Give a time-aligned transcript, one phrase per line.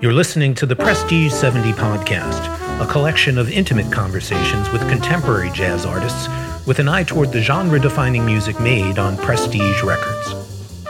[0.00, 5.84] You're listening to the Prestige 70 podcast, a collection of intimate conversations with contemporary jazz
[5.84, 6.28] artists
[6.68, 10.86] with an eye toward the genre defining music made on Prestige Records.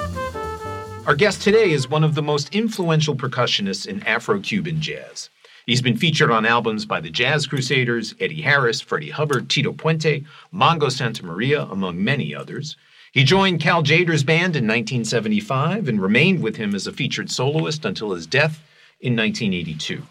[1.06, 5.30] Our guest today is one of the most influential percussionists in Afro Cuban jazz.
[5.64, 10.26] He's been featured on albums by the Jazz Crusaders, Eddie Harris, Freddie Hubbard, Tito Puente,
[10.52, 12.76] Mongo Santamaria, among many others.
[13.12, 17.86] He joined Cal Tjader's band in 1975 and remained with him as a featured soloist
[17.86, 18.60] until his death
[19.00, 20.02] in 1982.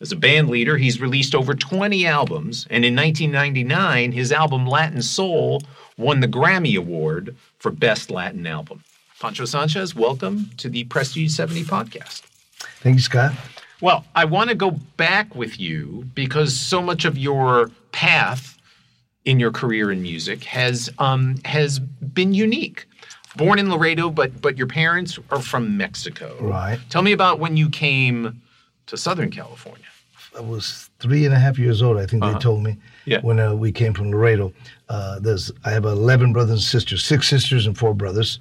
[0.00, 5.00] As a band leader, he's released over 20 albums, and in 1999, his album Latin
[5.00, 5.62] Soul
[5.96, 8.82] won the Grammy Award for Best Latin Album.
[9.20, 12.22] Poncho Sanchez, welcome to the Prestige 70 podcast.
[12.80, 13.32] Thank you, Scott.
[13.80, 18.58] Well, I want to go back with you because so much of your path
[19.24, 22.86] in your career in music has um, has been unique
[23.36, 26.36] born in Laredo, but but your parents are from Mexico.
[26.40, 26.78] Right.
[26.90, 28.42] Tell me about when you came
[28.86, 29.84] to Southern California.
[30.36, 31.96] I was three and a half years old.
[31.96, 32.32] I think Uh-huh.
[32.32, 33.20] they told me Yeah.
[33.22, 34.52] when uh, we came from Laredo.
[34.88, 38.40] Uh, there's I have eleven brothers and sisters, six sisters and four brothers,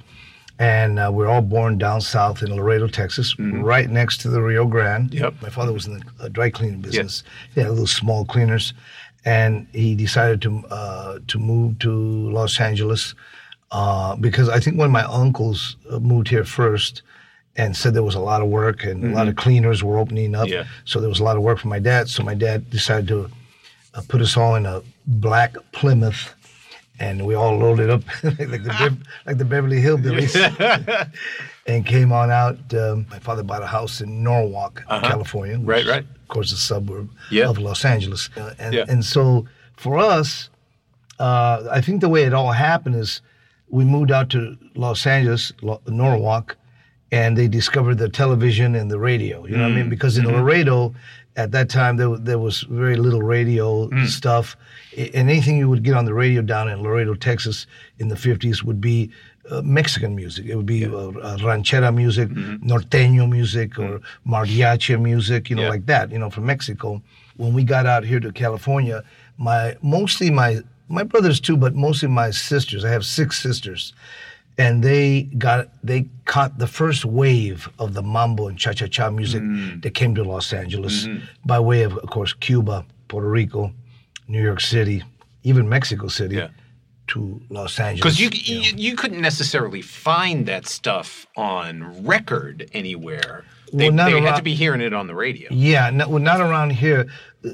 [0.60, 4.66] and uh, we're all born down south in Laredo, Texas, right next to the Rio
[4.66, 5.10] Grande.
[5.12, 5.24] Mm-hmm.
[5.24, 5.34] Yep.
[5.42, 7.24] My father was in the uh, dry cleaning business.
[7.54, 8.74] He had little small cleaners,
[9.24, 11.92] and he decided to uh, to move to
[12.32, 13.14] Los Angeles
[13.74, 17.02] uh, because I think one of my uncles uh, moved here first
[17.56, 20.34] and said there was a lot of work and a lot of cleaners were opening
[20.36, 20.46] up.
[20.46, 20.54] Mm-hmm.
[20.54, 20.66] Yeah.
[20.86, 22.08] So there was a lot of work for my dad.
[22.10, 23.30] So my dad decided to
[23.96, 26.34] uh, put us all in a black Plymouth.
[27.00, 30.36] And we all loaded up like, the Bev- like the Beverly Hillbillies,
[31.68, 32.58] and came on out.
[32.74, 35.66] Um, my father bought a house in Norwalk, California, Uh-huh.
[35.66, 36.06] Right, is, right.
[36.22, 37.50] Of course, a suburb Yeah.
[37.50, 38.30] of Los Angeles.
[38.38, 40.50] Uh, and and so for us,
[41.20, 43.22] uh, I think the way it all happened is
[43.70, 45.52] we moved out to Los Angeles,
[45.88, 46.56] Norwalk,
[47.12, 49.46] and they discovered the television and the radio.
[49.46, 49.90] You know what I mean?
[49.90, 50.94] Because in Laredo,
[51.36, 54.56] at that time, there, there was very little radio stuff.
[54.98, 57.66] And anything you would get on the radio down in Laredo, Texas
[58.00, 59.12] in the 50s would be
[59.50, 60.46] uh, Mexican music.
[60.46, 65.70] It would be uh, uh, ranchera music, norteño music, or mariachi music, you know, Yeah.
[65.70, 67.02] like that, you know, from Mexico.
[67.38, 69.04] When we got out here to California,
[69.38, 72.84] my mostly my my brothers too, but mostly my sisters.
[72.86, 73.94] I have six sisters,
[74.58, 79.10] and they got they caught the first wave of the mambo and cha cha cha
[79.10, 79.82] music Mm.
[79.84, 81.26] that came to Los Angeles Mm-hmm.
[81.46, 83.72] by way of, of course, Cuba, Puerto Rico,
[84.28, 85.04] New York City,
[85.44, 86.36] even Mexico City.
[86.36, 86.50] Yeah.
[87.08, 88.18] To Los Angeles.
[88.18, 88.62] Because you, know.
[88.64, 93.44] you you couldn't necessarily find that stuff on record anywhere.
[93.74, 95.50] They, Well, not they had to be hearing it on the radio.
[95.52, 97.08] Yeah, no, well, not around here.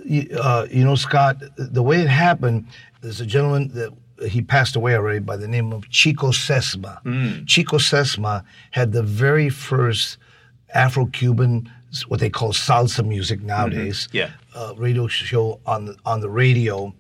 [0.05, 2.67] You, uh, you know, Scott, the way it happened,
[3.01, 3.91] there's a gentleman that
[4.29, 6.99] he passed away already by the name of Chico Sesma.
[7.47, 10.17] Chico Sesma had the very first
[10.75, 11.71] Afro Cuban,
[12.09, 14.29] what they call salsa music nowadays, Yeah.
[14.53, 16.93] uh, radio show on the, on the radio.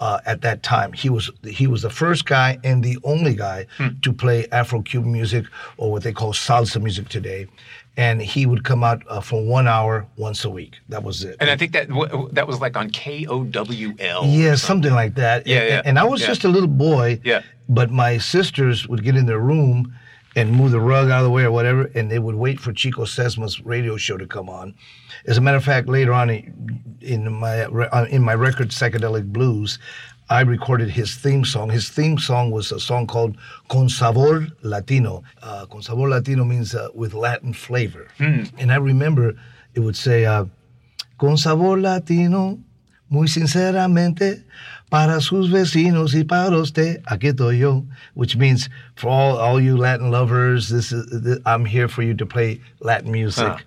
[0.00, 3.64] Uh, at that time, he was he was the first guy and the only guy
[4.02, 5.44] to play Afro-Cuban music
[5.76, 7.46] or what they call salsa music today,
[7.96, 10.78] and he would come out uh, for one hour once a week.
[10.88, 11.36] That was it.
[11.40, 14.26] And I think that w- that was like on KOWL.
[14.26, 15.46] yeah, something like that.
[15.46, 16.26] Yeah, and, yeah, and I was yeah.
[16.28, 17.20] just a little boy.
[17.24, 17.42] Yeah.
[17.68, 19.94] But my sisters would get in their room
[20.36, 22.72] and move the rug out of the way or whatever, and they would wait for
[22.72, 24.74] Chico Sesma's radio show to come on.
[25.26, 26.28] As a matter of fact, later on
[27.00, 29.78] in my uh, in my record psychedelic blues,
[30.30, 31.70] I recorded his theme song.
[31.70, 33.36] His theme song was a song called
[33.68, 38.08] "Con Sabor Latino." Uh, "Con Sabor Latino" means uh, with Latin flavor,
[38.58, 39.34] and I remember
[39.74, 40.24] it would say.
[40.24, 40.46] Uh,
[41.16, 42.58] con sabor latino,
[43.08, 44.42] muy sinceramente,
[44.90, 49.76] para sus vecinos y para usted, aquí estoy yo, which means for all, all you
[49.76, 53.46] Latin lovers, this is th- I'm here for you to play Latin music.
[53.46, 53.58] Huh.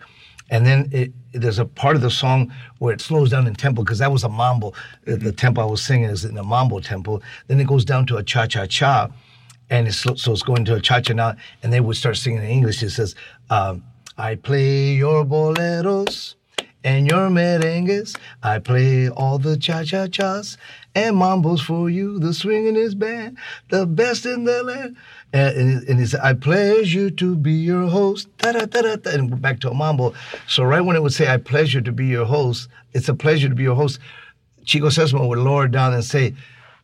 [0.49, 3.83] And then it, there's a part of the song where it slows down in tempo
[3.83, 4.73] because that was a mambo.
[5.05, 7.21] The- The tempo I was singing is in a mambo tempo.
[7.47, 9.09] Then it goes down to a cha cha cha,
[9.69, 11.35] and it's, so it's going to a cha cha now.
[11.63, 12.81] And they would start singing in English.
[12.83, 13.15] It says,
[13.49, 13.83] um,
[14.17, 16.35] "I play your boleros."
[16.83, 18.15] and your merengues.
[18.41, 20.57] I play all the cha cha chas
[20.95, 22.19] and mambos for you.
[22.19, 23.38] The swinging is band,
[23.69, 24.95] the best in the land.
[25.33, 28.27] And, and, and it's I pleasure to be your host.
[28.38, 30.13] Da, da, da, da, da, and back to a mambo.
[30.47, 33.50] So right when it would say I pleasure to be your host, it's a pleasure
[33.50, 34.00] to be your host.
[34.65, 36.33] Chico Sesma would lower it down and say,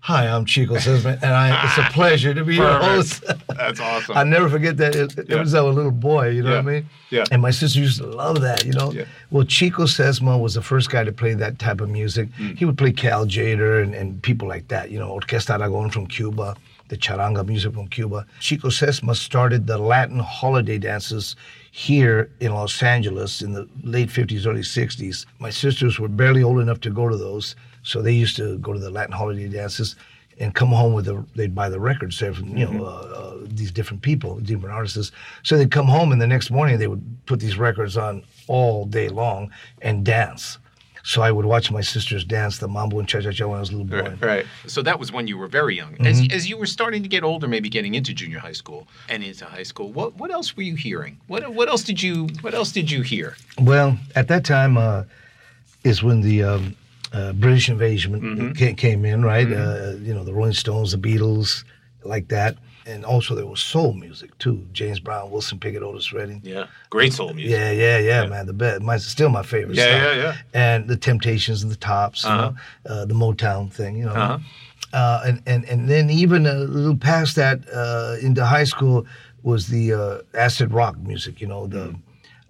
[0.01, 3.23] Hi, I'm Chico Sesma, and I, it's a pleasure to be your host.
[3.47, 4.17] That's awesome.
[4.17, 4.93] I'll never forget that.
[4.97, 5.39] It, it Yeah.
[5.39, 6.89] was a little boy, you know what I mean?
[7.09, 7.23] Yeah.
[7.31, 8.91] And my sister used to love that, you know?
[8.91, 9.05] Yeah.
[9.31, 12.27] Well, Chico Sesma was the first guy to play that type of music.
[12.37, 12.57] Mm.
[12.57, 16.07] He would play Cal Tjader and, and people like that, you know, Orquesta Aragon from
[16.07, 16.57] Cuba.
[16.93, 18.23] The charanga music from Cuba.
[18.39, 21.35] Chico Sesma started the Latin holiday dances
[21.71, 25.25] here in Los Angeles in the late 50s, early 60s.
[25.39, 28.73] My sisters were barely old enough to go to those, so they used to go
[28.73, 29.95] to the Latin holiday dances
[30.39, 33.37] and come home with the they'd buy the records there from you know uh, uh,
[33.43, 35.11] these different people different artists
[35.43, 38.83] so they'd come home and the next morning they would put these records on all
[38.87, 39.51] day long
[39.83, 40.57] and dance
[41.03, 43.73] so I would watch my sisters dance the mambo and cha-cha-cha when I was a
[43.73, 44.09] little boy.
[44.09, 44.45] Right, right.
[44.67, 45.95] So that was when you were very young.
[46.05, 49.21] As, as you were starting to get older, maybe getting into junior high school and
[49.23, 51.19] into high school, what what else were you hearing?
[51.27, 53.35] What what else did you what else did you hear?
[53.59, 55.03] Well, at that time uh,
[55.83, 56.75] is when the um,
[57.11, 59.51] uh, British invasion ca- came in, right?
[59.51, 61.65] Uh, you know, the Rolling Stones, the Beatles,
[62.05, 62.57] like that.
[62.85, 64.67] And also there was soul music too.
[64.73, 66.41] James Brown, Wilson Pickett, Otis Redding.
[66.43, 67.51] Yeah, great soul music.
[67.57, 68.45] Yeah, yeah, yeah, man.
[68.45, 68.81] The best.
[68.81, 69.77] Mine's still my favorite.
[69.77, 70.01] Yeah, stuff.
[70.03, 70.21] yeah, yeah.
[70.23, 70.35] Yeah.
[70.73, 72.51] And the Temptations and the Tops, Uh-huh.
[72.85, 74.11] you know, uh, the Motown thing, you know.
[74.11, 74.39] Uh-huh.
[74.91, 79.05] Uh, and, and and then even a little past that, uh, into high school,
[79.43, 81.39] was the uh, acid rock music.
[81.39, 81.95] You know, the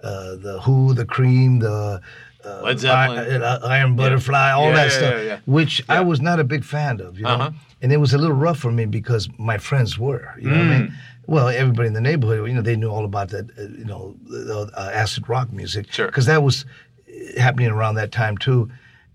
[0.03, 2.01] uh, the Who, the Cream, the
[2.45, 3.41] uh, Led Zeppelin.
[3.41, 5.39] I- uh, Iron Butterfly, all Yeah, that yeah, stuff, yeah, yeah.
[5.45, 7.17] which I was not a big fan of.
[7.17, 7.51] You know, Uh-huh.
[7.81, 10.33] and it was a little rough for me because my friends were.
[10.39, 10.79] You know what I Mm.
[10.79, 10.93] mean?
[11.25, 13.45] Well, everybody in the neighborhood, you know, they knew all about that.
[13.57, 15.91] Uh, you know, the, uh, acid rock music.
[15.91, 16.07] Sure.
[16.07, 16.65] Because that was
[17.07, 18.69] uh, happening around that time too,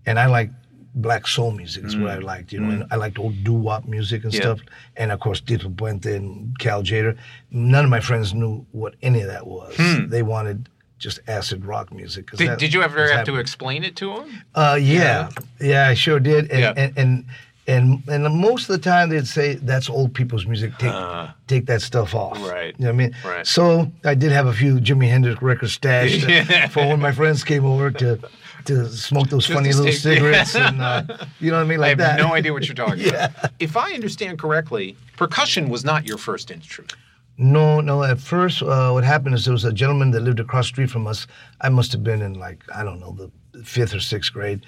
[0.07, 0.49] and I like
[0.95, 2.51] black soul music is what I liked.
[2.51, 4.37] You know, and I liked old doo wop music and Mm.
[4.37, 4.41] Yeah.
[4.41, 4.59] stuff,
[4.97, 7.15] and of course Tito Puente and Cal Tjader.
[7.51, 9.77] None of my friends knew what any of that was.
[10.09, 10.67] They wanted
[10.99, 12.29] just acid rock music.
[12.31, 13.35] Did, that did you ever have happening.
[13.37, 14.43] to explain it to him?
[14.53, 15.29] Uh, yeah,
[15.59, 16.51] yeah, I sure did.
[16.51, 16.73] And, Yeah.
[16.77, 17.25] and, and
[17.67, 20.75] and and most of the time they'd say that's old people's music.
[20.79, 21.27] Take Uh.
[21.47, 22.37] take that stuff off.
[22.49, 22.73] Right.
[22.79, 23.15] You know what I mean?
[23.23, 23.45] Right.
[23.47, 26.67] So I did have a few Jimi Hendrix records stashed Yeah.
[26.67, 28.19] for when my friends came over to
[28.65, 31.03] to smoke those Just funny little stay- cigarettes and uh,
[31.39, 32.19] you know what I mean, like I have that.
[32.19, 33.31] no idea what you're talking about.
[33.59, 36.93] If I understand correctly, percussion was not your first instrument.
[37.39, 38.03] No, no.
[38.03, 40.91] At first, uh, what happened is there was a gentleman that lived across the street
[40.91, 41.25] from us.
[41.61, 43.15] I must have been in like I don't know
[43.53, 44.65] the fifth or sixth grade,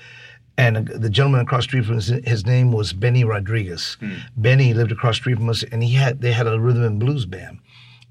[0.57, 3.97] and the gentleman across the street from us, his name was Benny Rodriguez.
[4.37, 6.97] Benny lived across the street from us, and he had they had a rhythm and
[6.97, 7.59] blues band,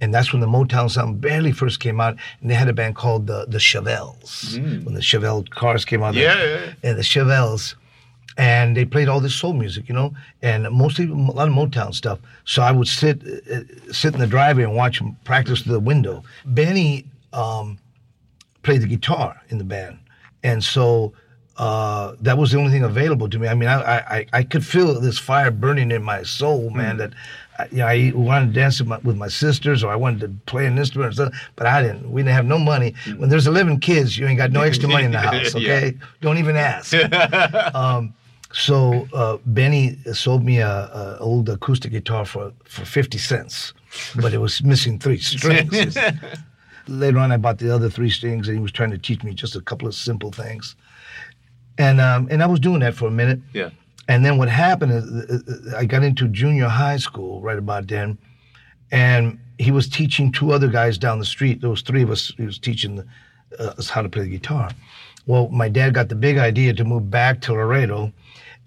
[0.00, 2.96] and that's when the Motown sound barely first came out, and they had a band
[2.96, 6.12] called the the Chevelles when the Chevelle cars came out.
[6.14, 6.72] Yeah, yeah, yeah.
[6.90, 7.76] and the Chevelles
[8.36, 11.94] and they played all this soul music, you know, and mostly a lot of Motown
[11.94, 12.18] stuff.
[12.44, 13.22] So I would sit
[13.52, 13.60] uh,
[13.92, 16.22] sit in the driveway and watch them practice through the window.
[16.44, 17.78] Benny um,
[18.62, 19.98] played the guitar in the band,
[20.42, 21.12] and so
[21.56, 23.48] uh, that was the only thing available to me.
[23.48, 26.96] I mean, I I, I could feel this fire burning in my soul, man.
[26.98, 27.12] That
[27.58, 30.20] I, you know, I wanted to dance with my, with my sisters, or I wanted
[30.20, 32.10] to play an instrument, or something, but I didn't.
[32.10, 32.94] We didn't have no money.
[33.16, 35.54] When there's 11 kids, you ain't got no extra money in the house.
[35.60, 35.74] Yeah.
[35.74, 36.94] Okay, don't even ask.
[37.74, 38.14] um,
[38.52, 43.72] so uh, Benny sold me a, a old acoustic guitar for, for 50 cents,
[44.16, 45.96] but it was missing three strings.
[46.88, 49.34] Later on, I bought the other three strings, and he was trying to teach me
[49.34, 50.74] just a couple of simple things.
[51.78, 53.40] And um, and I was doing that for a minute.
[53.52, 53.70] Yeah.
[54.08, 57.86] And then what happened is uh, uh, I got into junior high school right about
[57.86, 58.18] then,
[58.90, 61.60] and he was teaching two other guys down the street.
[61.60, 62.32] There was three of us.
[62.36, 63.06] He was teaching the,
[63.60, 64.70] uh, us how to play the guitar.
[65.26, 68.12] Well, my dad got the big idea to move back to Laredo,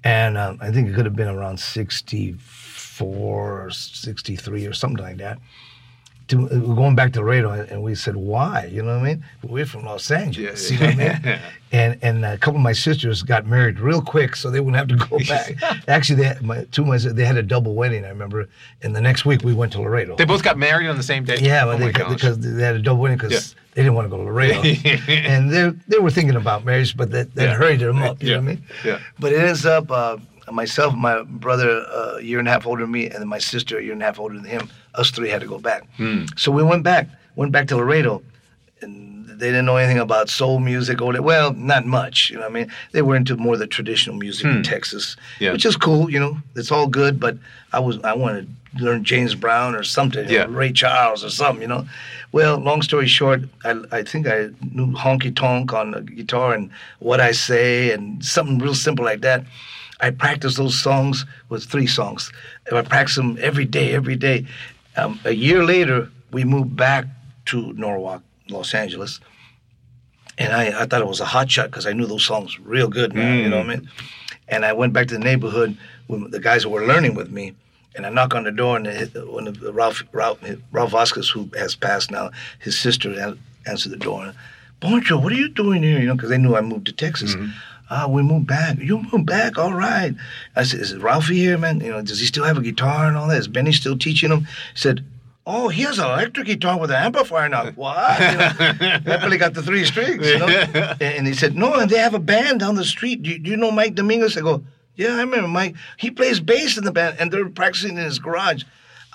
[0.03, 5.17] and um, I think it could have been around 64 or 63 or something like
[5.17, 5.39] that.
[6.29, 9.09] To, we're going back to Laredo, and and we said, "Why?" You know what I
[9.09, 9.25] mean?
[9.43, 10.71] We're from Los Angeles.
[10.71, 11.39] Yeah, You know what I mean?
[11.73, 14.87] And and a couple of my sisters got married real quick, so they wouldn't have
[14.89, 15.55] to go back.
[15.87, 18.05] Actually, they had, my two of my they had a double wedding.
[18.05, 18.47] I remember,
[18.83, 20.15] and the next week we went to Laredo.
[20.15, 21.37] They both got married on the same day.
[21.41, 23.61] yeah, oh they, because they had a double wedding because Yeah.
[23.73, 24.61] they didn't want to go to Laredo,
[25.07, 27.55] and they they were thinking about marriage, but that, that Yeah.
[27.55, 28.21] hurried them up.
[28.21, 28.35] You Yeah.
[28.35, 28.63] know what I mean?
[28.85, 28.99] Yeah.
[29.19, 30.17] But it ends up uh,
[30.51, 33.39] myself, my brother, uh, a year and a half older than me, and then my
[33.39, 34.69] sister, a year and a half older than him.
[34.95, 35.83] Us three had to go back.
[35.97, 36.25] Hmm.
[36.37, 38.21] So we went back, went back to Laredo,
[38.81, 42.29] and they didn't know anything about soul music or well, not much.
[42.29, 42.71] You know what I mean?
[42.91, 45.43] They were into more the traditional music in Texas, Hmm.
[45.45, 45.51] Yeah.
[45.53, 46.09] which is cool.
[46.09, 47.19] You know, it's all good.
[47.19, 47.37] But
[47.71, 48.47] I was I wanted
[48.77, 51.61] to learn James Brown or something, know, Ray Charles or something.
[51.61, 51.85] You know.
[52.31, 56.71] Well, long story short, I, I think I knew honky tonk on the guitar and
[56.99, 59.45] what I say and something real simple like that.
[59.99, 62.31] I practiced those songs with three songs.
[62.71, 64.45] I practiced them every day, every day.
[64.95, 67.05] Um, a year later, we moved back
[67.45, 69.19] to Norwalk, Los Angeles.
[70.37, 72.87] And I, I thought it was a hot shot because I knew those songs real
[72.87, 73.39] good, man.
[73.43, 73.89] You know what I mean?
[74.47, 77.53] And I went back to the neighborhood with the guys who were learning with me.
[77.95, 78.87] And I knock on the door, and
[79.31, 80.39] one of the Ralph, Ralph,
[80.71, 83.35] Ralph Vasquez, who has passed now, his sister
[83.67, 84.33] answered the door.
[84.79, 85.99] Poncho, what are you doing here?
[85.99, 87.35] You know, because they knew I moved to Texas.
[87.89, 88.79] Ah, we moved back.
[88.79, 90.15] You moved back, all right.
[90.55, 91.79] I said, is it Ralphie here, man?
[91.79, 93.37] You know, does he still have a guitar and all that?
[93.37, 94.41] Is Benny still teaching him?
[94.41, 95.03] He said,
[95.45, 97.69] Oh, he has an electric guitar with an amplifier now.
[97.75, 98.19] What?
[98.21, 100.25] You know, really got the three strings.
[100.25, 100.47] You know?
[101.01, 103.23] and, he said, no, and they have a band down the street.
[103.23, 104.37] Do you, do you know Mike Dominguez?
[104.37, 104.63] I go,
[104.95, 105.75] yeah, I remember Mike.
[105.97, 108.63] He plays bass in the band, and they're practicing in his garage.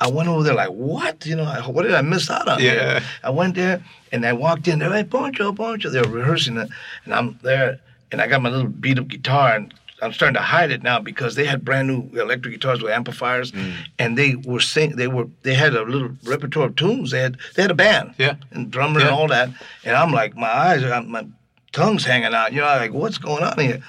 [0.00, 1.24] I went over there like, what?
[1.24, 2.62] You know, what did I miss out on?
[2.62, 3.02] Yeah.
[3.22, 3.82] I went there,
[4.12, 4.80] and I walked in.
[4.80, 5.88] They're like, Poncho, Poncho.
[5.88, 6.68] They're rehearsing it,
[7.04, 7.80] and I'm there,
[8.12, 11.00] and I got my little beat up guitar, and I'm starting to hide it now
[11.00, 13.74] because they had brand new electric guitars with amplifiers, Mm.
[13.98, 14.96] and they were sing.
[14.96, 17.10] They were they had a little repertoire of tunes.
[17.10, 18.34] They had they had a band, Yeah.
[18.52, 19.50] and drummer and all that.
[19.84, 21.26] And I'm like, my eyes, are my
[21.72, 22.52] tongue's hanging out.
[22.52, 23.80] You know, like what's going on here?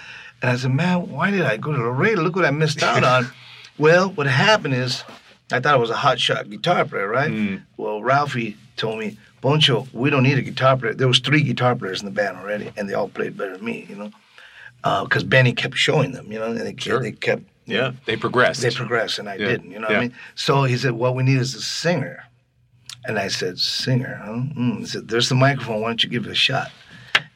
[0.42, 2.22] And I said, man, why did I go to Laredo?
[2.22, 3.28] Look what I missed out on.
[3.78, 5.04] well, what happened is,
[5.52, 7.30] I thought it was a hot shot guitar player, right?
[7.32, 7.62] Mm.
[7.78, 10.94] Well, Ralphie told me, Poncho, we don't need a guitar player.
[10.94, 13.66] There was three guitar players in the band already, and they all played better than
[13.66, 14.12] me, you know,
[15.04, 17.02] because Benny kept showing them, you know, and they, kept- Sure.
[17.02, 18.62] they kept Yeah, they progressed.
[18.62, 19.48] they progressed and I Yeah.
[19.48, 19.96] didn't, you know Yeah.
[19.98, 20.16] what I mean?
[20.36, 22.24] So he said, What we need is a singer.
[23.06, 24.32] And I said, Singer, huh?
[24.60, 24.80] Mm.
[24.80, 25.82] He said, There's the microphone.
[25.82, 26.72] Why don't you give it a shot?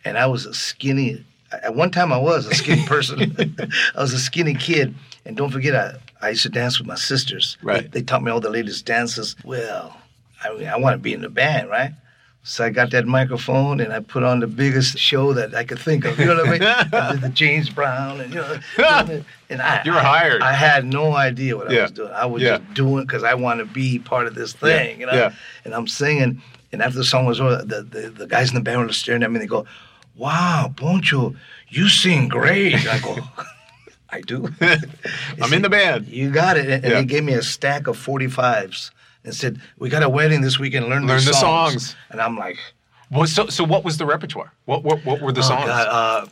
[0.05, 3.35] And I was a skinny, at one time I was a skinny person.
[3.95, 4.93] I was a skinny kid.
[5.25, 7.57] And don't forget, I, I used to dance with my sisters.
[7.61, 7.83] Right.
[7.91, 9.35] They, they taught me all the latest dances.
[9.45, 9.95] Well,
[10.43, 11.91] I mean, I want to be in the band, right?
[12.45, 15.79] So I got that microphone and I put on the biggest show that I could
[15.79, 16.19] think of.
[16.19, 16.63] You know what I mean?
[16.93, 18.59] I did the James Brown and you know,
[19.49, 20.41] and I You were hired.
[20.41, 22.11] I had no idea what I was doing.
[22.11, 22.57] I was Yeah.
[22.57, 25.13] just doing because I want to be part of this thing, you know.
[25.13, 25.31] Yeah.
[25.63, 26.41] And I'm singing,
[26.73, 29.23] and after the song was over, the, the, the guys in the band were staring
[29.23, 29.35] at me.
[29.37, 29.65] and They go,
[30.17, 31.35] "Wow, Poncho,
[31.69, 33.19] you sing great." I go,
[34.09, 34.49] "I do."
[35.41, 36.07] I'm in the band.
[36.07, 36.69] You got it.
[36.69, 36.89] And, Yeah.
[36.99, 38.91] they gave me a stack of 45s
[39.23, 40.85] and said, "We got a wedding this weekend.
[40.87, 41.73] Learn, Learn the, the songs.
[41.73, 41.95] songs.
[42.09, 42.57] And I'm like,
[43.11, 44.51] Well, so so what was the repertoire?
[44.65, 45.65] What what, what were the "Oh songs?
[45.67, 46.25] God, uh,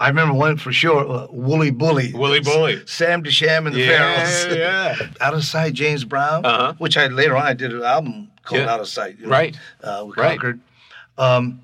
[0.00, 2.12] I remember one for sure, uh, Wooly Bully.
[2.14, 2.82] Wooly Bully.
[2.86, 4.56] Sam the Sham and the Yeah, Pharaohs.
[4.56, 5.08] yeah.
[5.20, 6.74] Out of Sight, James Brown, Uh-huh.
[6.78, 8.72] which I later on I did an album called Yeah.
[8.72, 9.18] Out of Sight.
[9.18, 9.56] you know, Right.
[9.82, 10.38] Uh, with Right.
[10.38, 10.60] Concord.
[11.18, 11.60] Um,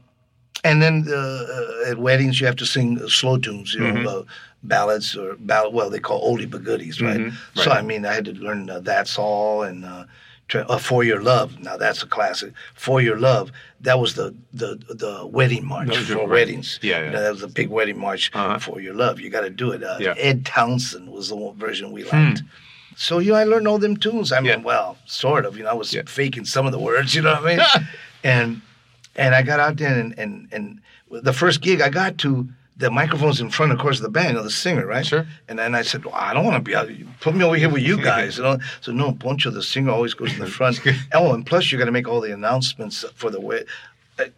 [0.65, 3.93] and then uh, uh, at weddings, you have to sing uh, slow tunes, you know,
[3.95, 4.09] Mm-hmm.
[4.09, 4.23] uh,
[4.65, 5.73] ballads or ballad.
[5.75, 7.21] Well, they call oldie but goodies, right?
[7.21, 7.71] Mhm, So.
[7.71, 10.05] I mean, I had to learn uh, "That's All" and uh,
[10.49, 12.53] tra- uh, "For Your Love." Now that's a classic.
[12.75, 16.29] "For Your Love." That was the the the wedding march for right.
[16.29, 16.79] weddings.
[16.83, 17.05] Yeah, yeah.
[17.07, 18.59] You know, that was a big wedding march Uh-huh.
[18.59, 19.21] for your love.
[19.21, 19.83] You got to do it.
[19.83, 20.15] Uh, Yeah.
[20.15, 20.21] Hmm.
[20.21, 22.43] Ed Townsend was the one version we liked.
[22.97, 24.33] So you know, I learned all them tunes.
[24.33, 24.57] I mean, Yeah.
[24.57, 25.57] well, sort of.
[25.57, 26.03] You know, I was Yeah.
[26.07, 27.15] faking some of the words.
[27.15, 27.67] You know what I mean?
[28.25, 28.63] and
[29.17, 32.49] and I got out there and and and the first gig I got to.
[32.77, 35.07] The microphone's in front, of course, of the band, you know, the singer, right?
[35.07, 35.27] Sure.
[35.49, 36.89] And then I said, well, I don't want to be out.
[37.21, 38.59] Put me over here with you guys, you know.
[38.81, 40.81] So no, Poncho, the singer, always goes in the front.
[41.15, 43.65] oh, and plus you got to make all the announcements for the way.
[44.19, 44.31] I,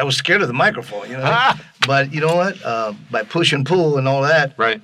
[0.00, 1.22] I was scared of the microphone, you know.
[1.26, 1.60] Ah.
[1.86, 2.62] But you know what?
[2.64, 4.80] Uh, by push and pull and all that, Right.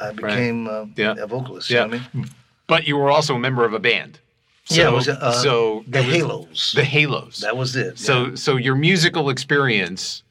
[0.00, 1.14] I became uh, Yeah.
[1.18, 1.70] a vocalist.
[1.70, 1.84] Yeah.
[1.84, 2.28] You know I mean?
[2.66, 4.18] But you were also a member of a band.
[4.64, 6.72] So, Yeah, it was, uh, so the Halos.
[6.72, 7.40] The Halos.
[7.40, 7.98] That was it.
[7.98, 10.22] So so your musical experience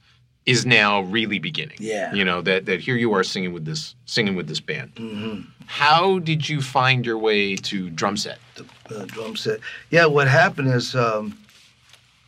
[0.45, 1.77] is now really beginning.
[1.79, 2.13] Yeah.
[2.13, 4.95] You know that that here you are singing with this singing with this band.
[4.95, 5.41] Mm-hmm.
[5.67, 8.39] How did you find your way to drum set?
[8.55, 8.65] the
[9.01, 9.59] uh, drum set.
[9.89, 11.37] Yeah, what happened is um,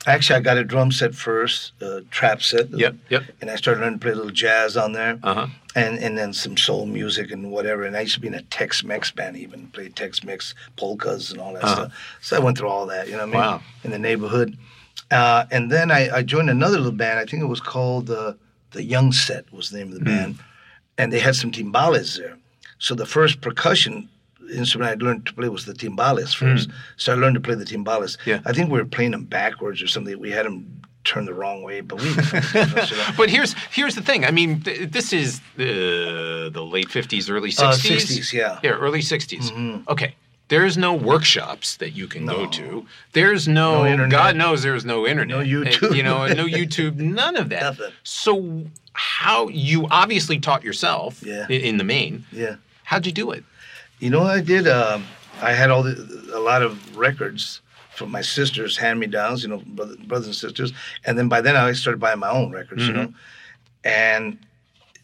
[0.05, 2.69] actually I got a drum set first, uh, trap set.
[2.69, 3.23] Yep, yep.
[3.41, 5.19] And I started learning to play a little jazz on there.
[5.23, 5.47] Uh huh.
[5.75, 7.83] and and then some soul music and whatever.
[7.83, 11.53] And I used to be in a Tex-Mex band, even played Tex-Mex polkas and all
[11.53, 11.75] that Uh-huh.
[11.75, 12.17] stuff.
[12.21, 13.41] So I went through all that, you know what I mean?
[13.41, 13.61] Wow.
[13.83, 14.55] In the neighborhood,
[15.11, 17.19] uh, and then I, I joined another little band.
[17.19, 18.33] I think it was called uh,
[18.71, 20.05] the Young Set was the name of the Hmm.
[20.05, 20.39] band,
[20.97, 22.37] and they had some timbales there.
[22.79, 24.09] So the first percussion
[24.53, 26.69] instrument I learned to play was the timbales first.
[26.97, 28.17] So I learned to play the timbales.
[28.23, 28.29] Hmm.
[28.31, 28.39] Yeah.
[28.45, 30.19] I think we were playing them backwards or something.
[30.19, 32.09] We had them turned the wrong way, but we.
[33.17, 34.25] But here's here's the thing.
[34.25, 38.29] I mean, th- this is the the late fifties, early Uh, sixties.
[38.31, 38.59] 60s, yeah.
[38.63, 40.15] Yeah, early 60s Okay.
[40.49, 42.85] There's no workshops that you can go to.
[43.13, 44.11] There's no, No internet.
[44.11, 45.37] God knows there's no internet.
[45.37, 45.95] No YouTube.
[45.95, 47.61] You know, no YouTube, none of that.
[47.63, 47.91] Nothing.
[48.03, 51.47] So how you obviously taught yourself Yeah.
[51.47, 52.25] in the main.
[52.31, 52.55] yeah.
[52.83, 53.43] How'd you do it?
[53.99, 54.67] You know what I did?
[54.67, 55.05] Um,
[55.41, 57.61] I had all the, a lot of records
[57.95, 60.73] from my sisters, hand me downs, you know, brother, brothers and sisters,
[61.05, 63.13] and then by then I started buying my own records, you know,
[63.83, 64.37] and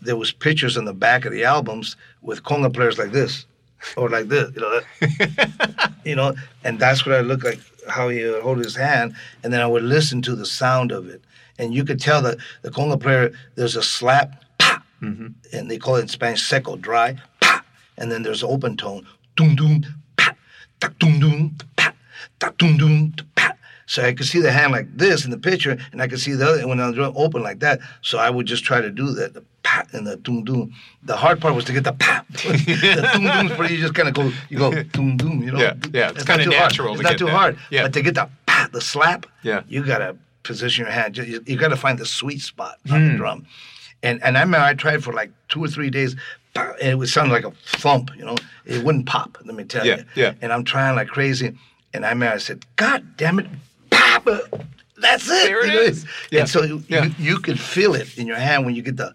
[0.01, 3.45] there was pictures on the back of the albums with conga players like this
[3.97, 6.33] or like this, you know, that, you know,
[6.63, 9.67] and that's what I look like, how he would hold his hand, and then I
[9.67, 11.23] would listen to the sound of it,
[11.57, 15.27] and you could tell that the conga player there's a slap, pa, mm-hmm.
[15.53, 17.63] and they call it in Spanish seco, dry, pa,
[17.97, 19.85] and then there's open tone, doom doom,
[20.17, 20.35] pa,
[20.79, 21.93] ta doom doom, pa,
[22.39, 23.53] ta doom doom, pa.
[23.85, 26.33] So I could see the hand like this in the picture, and I could see
[26.33, 27.79] the other when I was open like that.
[28.03, 30.73] So I would just try to do that, the pa pa and the doom doom.
[31.03, 32.23] The hard part was to get the pa.
[32.29, 35.43] the doom doom where you just kind of go, you go doom doom.
[35.43, 36.71] You know, Yeah, yeah, it's not kinda too hard.
[36.71, 37.31] natural It's to not too that.
[37.35, 37.57] hard.
[37.69, 37.83] Yeah.
[37.83, 39.61] But to get the pa, the slap, Yeah.
[39.67, 41.17] you gotta position your hand.
[41.17, 42.93] You, you gotta find the sweet spot Hmm.
[42.93, 43.45] on the drum.
[44.03, 46.15] And and I remember I tried for like two or three days,
[46.55, 48.11] and it would sound like a thump.
[48.17, 48.35] You know,
[48.65, 49.37] it wouldn't pop.
[49.45, 50.05] Let me tell Yeah, you.
[50.15, 50.33] yeah.
[50.41, 51.53] And I'm trying like crazy,
[51.93, 53.47] and I remember I said, "God damn it,
[53.89, 54.27] pop!"
[55.01, 55.47] That's it.
[55.47, 55.81] There it you know?
[55.81, 56.05] is.
[56.31, 57.05] Yeah, And so you, yeah.
[57.05, 59.13] you you could feel it in your hand when you get the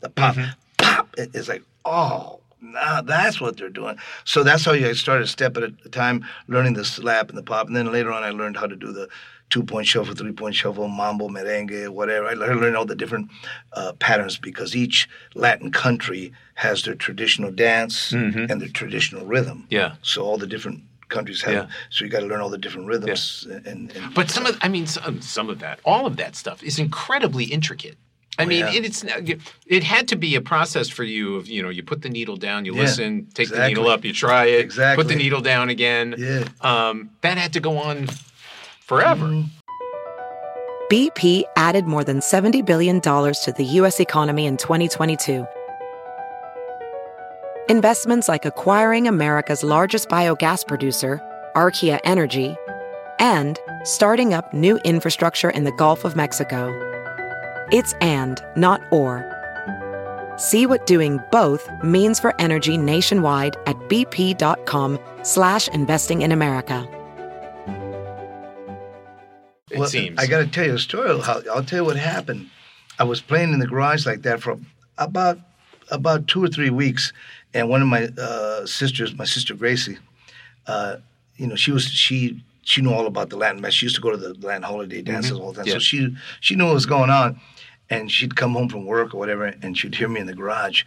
[0.00, 0.50] the pop Mm-hmm.
[0.78, 1.08] pop.
[1.18, 2.40] It- It's like oh.
[2.60, 3.98] Now that's what they're doing.
[4.24, 7.42] So that's how you started a step at a time, learning the slap and the
[7.44, 7.68] pop.
[7.68, 9.08] And then later on, I learned how to do the
[9.48, 12.26] two point shuffle, three point shuffle, mambo, merengue, whatever.
[12.26, 13.30] I learned, all the different
[13.74, 19.58] uh, patterns because each Latin country has their traditional dance and their traditional rhythm.
[19.58, 19.74] Mm-hmm.
[19.74, 19.94] Yeah.
[20.02, 21.54] So all the different countries have.
[21.54, 21.66] Yeah.
[21.90, 23.46] So you got to learn all the different rhythms.
[23.64, 26.64] And, and But some of, I mean, some, some of that, all of that stuff
[26.64, 27.96] is incredibly intricate.
[28.38, 28.72] I mean, yeah.
[28.72, 29.04] it, it's
[29.66, 32.36] it had to be a process for you of you know you put the needle
[32.36, 35.02] down, you Yeah, listen, take the needle up, you try it, exactly.
[35.02, 36.14] put the needle down again.
[36.16, 36.44] Yeah.
[36.60, 38.08] Um, that had to go on
[38.80, 39.26] forever.
[39.26, 39.58] Mm-hmm.
[40.90, 44.00] BP added more than $70 billion to the U.S.
[44.00, 45.46] economy in 2022.
[47.68, 51.20] Investments like acquiring America's largest biogas producer,
[51.54, 52.56] Archaea Energy,
[53.18, 56.72] and starting up new infrastructure in the Gulf of Mexico.
[57.70, 59.24] It's and, not or.
[60.38, 66.86] See what doing both means for energy nationwide at bp.com slash investing in America.
[69.70, 70.18] It Well, seems.
[70.18, 71.20] I got to tell you a story.
[71.20, 72.48] How, I'll tell you what happened.
[72.98, 74.58] I was playing in the garage like that for
[74.96, 75.38] about
[75.90, 77.12] about two or three weeks,
[77.54, 79.98] and one of my uh, sisters, my sister Gracie,
[80.66, 80.96] uh,
[81.36, 83.74] you know, she was she she knew all about the Latin Mass.
[83.74, 85.74] She used to go to the Latin holiday dances all the time, Yeah.
[85.74, 87.40] so she she knew what was going on,
[87.90, 90.84] and she'd come home from work or whatever, and she'd hear me in the garage.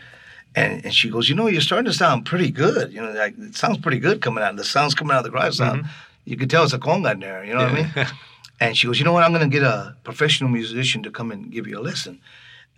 [0.54, 2.92] And, and she goes, you know, you're starting to sound pretty good.
[2.92, 4.56] You know, like it sounds pretty good coming out.
[4.58, 5.86] The sounds coming out of the garage sound.
[6.26, 7.44] You can tell it's a conga in there.
[7.44, 8.08] You know what I mean?
[8.62, 9.24] And she goes, you know what?
[9.24, 12.22] I'm going to get a professional musician to come and give you a lesson.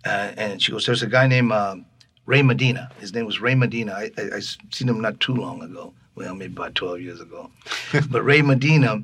[0.02, 1.84] Uh, and she goes, there's a guy named um
[2.26, 2.90] Ray Medina.
[3.00, 3.92] His name was Ray Medina.
[3.92, 5.92] I, I, I seen him not too long ago.
[6.14, 7.50] Well, maybe about 12 years ago.
[8.10, 9.02] but Ray Medina,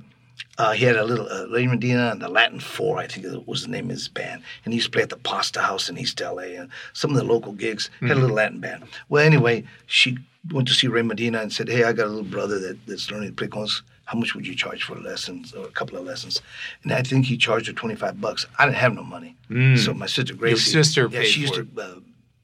[0.59, 3.62] uh, he had a little, uh, Ray Medina and the Latin Four, I think was
[3.62, 4.42] the name of his band.
[4.64, 7.16] And he used to play at the Pasta House in East LA and some of
[7.16, 7.90] the local gigs.
[8.00, 8.85] Had a little Latin band.
[9.09, 10.18] Well, anyway, she
[10.53, 13.11] went to see Ray Medina and said, hey, I got a little brother that, that's
[13.11, 13.83] learning to play congas.
[14.05, 16.42] How much would you charge for lessons or a couple of lessons?
[16.83, 18.44] And I think he charged her 25 bucks.
[18.59, 19.37] I didn't have no money.
[19.76, 20.50] So my sister Gracie.
[20.72, 21.94] your sister yeah, she used to uh,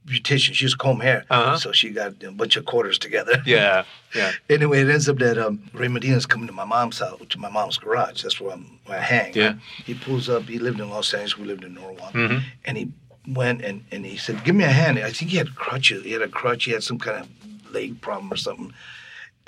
[0.06, 0.54] beautician.
[0.54, 1.24] She used to comb hair.
[1.30, 1.56] Uh-huh.
[1.58, 3.42] So she got a bunch of quarters together.
[3.46, 4.32] yeah, yeah.
[4.50, 7.50] Anyway, it ends up that um, Ray Medina's coming to my mom's house, to my
[7.50, 8.22] mom's garage.
[8.22, 9.34] That's where, I'm, where I hang.
[9.34, 9.54] Yeah.
[9.84, 10.44] He pulls up.
[10.44, 11.36] He lived in Los Angeles.
[11.38, 12.12] We lived in Norwalk.
[12.12, 12.38] Mm-hmm.
[12.64, 12.92] And he
[13.28, 16.04] went and, and he said, "Give me a hand." I think he had crutches.
[16.04, 16.64] He had a crutch.
[16.64, 18.72] He had some kind of leg problem or something.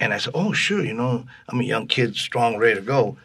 [0.00, 0.84] And I said, "Oh, sure.
[0.84, 3.16] You know, I'm a young kid, strong, ready to go."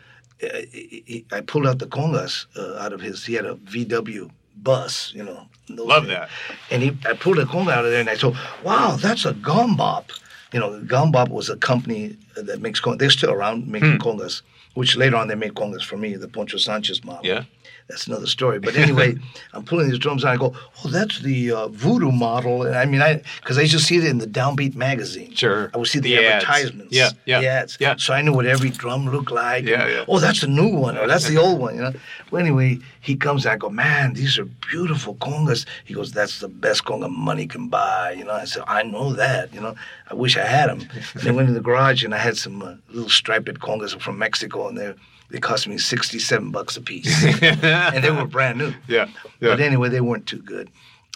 [0.44, 3.26] Uh, he- he- I pulled out the congas uh, out of his.
[3.26, 5.12] He had a VW bus.
[5.14, 5.48] You know.
[5.70, 6.30] Love that.
[6.72, 9.34] And he, I pulled a conga out of there, and I said, "Wow, that's a
[9.34, 10.12] Gon Bop."
[10.52, 13.00] You know, Gon Bop was a company that makes congas.
[13.00, 14.02] They're still around making hmm.
[14.02, 14.42] congas,
[14.74, 17.26] which later on they made congas for me, the Poncho Sanchez model.
[17.26, 17.44] Yeah.
[17.90, 18.60] That's another story.
[18.60, 19.16] But anyway,
[19.54, 22.86] I'm pulling these drums, and I go, "Oh, that's the uh, Voodoo model." And I
[22.86, 25.34] mean, I because I used to see it in the Downbeat magazine.
[25.36, 25.70] Sure.
[25.74, 26.46] I would see the, The ads.
[26.46, 26.94] advertisements.
[26.96, 27.78] Yeah, yeah, the ads.
[27.80, 27.96] yeah.
[27.98, 29.66] So I knew what every drum looked like.
[29.66, 30.06] Yeah, and, yeah.
[30.08, 31.76] Oh, that's the new one, or that's the old one.
[31.76, 31.94] You know.
[32.32, 33.46] Well, anyway, he comes.
[33.46, 37.48] And I go, "Man, these are beautiful congas." He goes, "That's the best conga money
[37.48, 38.34] can buy." You know.
[38.34, 39.54] I said, "I know that.
[39.54, 39.76] You know.
[40.10, 42.62] I wish I had them." and they went in the garage, and I had some
[42.62, 44.94] uh, little striped congas from Mexico, and they
[45.34, 48.72] they cost me sixty-seven bucks a piece, and they were brand new.
[48.88, 49.08] Yeah,
[49.42, 50.70] But anyway, they weren't too good.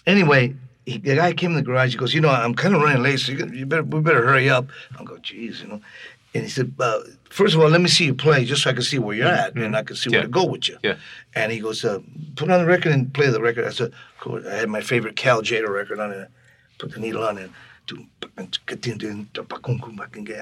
[0.05, 1.91] Anyway, he, the guy came in the garage.
[1.91, 4.25] He goes, "You know, I'm kind of running late, so you, you better we better
[4.25, 4.65] hurry up."
[4.99, 5.81] I go, "Geez, you know."
[6.33, 6.99] And he said, uh,
[7.29, 9.27] first of all, let me see you play, just so I can see where you're
[9.27, 10.13] at, and I can see Mm-hmm.
[10.13, 10.19] Yeah.
[10.19, 10.95] where to go with you." Yeah.
[11.35, 11.99] And he goes, uh,
[12.35, 15.15] "Put on the record and play the record." I said, "Cool." I had my favorite
[15.15, 16.29] Cal Tjader record on it.
[16.79, 17.51] Put the needle on it.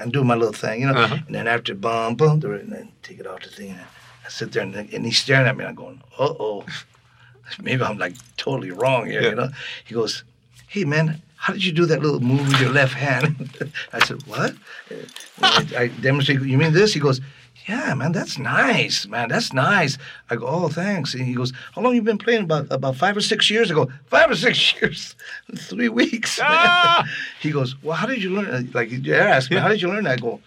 [0.02, 0.94] And do my little thing, you know.
[1.00, 1.18] Uh-huh.
[1.26, 3.70] And then after bum bum, and then take it off the thing.
[3.70, 3.80] And
[4.24, 5.64] I sit there and, and he's staring at me.
[5.64, 6.64] and I'm going, "Uh oh."
[7.62, 9.28] maybe I'm like totally wrong here, Yeah.
[9.30, 9.48] you know.
[9.84, 10.24] He goes,
[10.68, 13.56] "Hey man, how did you do that little move with your left hand?"
[13.92, 14.54] I said, "What?"
[15.42, 16.40] I, I demonstrate.
[16.42, 16.92] You mean this?
[16.94, 17.20] He goes,
[17.68, 19.98] "Yeah, man, that's nice, man, that's nice."
[20.30, 23.16] I go, "Oh, thanks." And he goes, "How long you been playing?" About about five
[23.16, 23.90] or six years ago.
[24.06, 25.14] Five or six years,
[25.56, 26.38] three weeks.
[26.42, 27.04] Ah!
[27.40, 30.04] he goes, "Well, how did you learn?" Like you asked me, "How did you learn?"
[30.04, 30.40] that?" I go.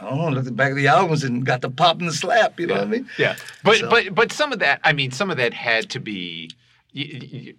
[0.00, 0.28] I don't know.
[0.28, 2.60] Looked at the back of the albums and got the pop and the slap.
[2.60, 2.80] You know yeah.
[2.80, 3.08] what I mean?
[3.18, 5.98] Yeah, but So- but but some of that, I mean, some of that had to
[6.00, 6.50] be
[6.94, 7.54] y- y-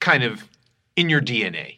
[0.00, 0.42] kind of
[0.96, 1.77] in your DNA.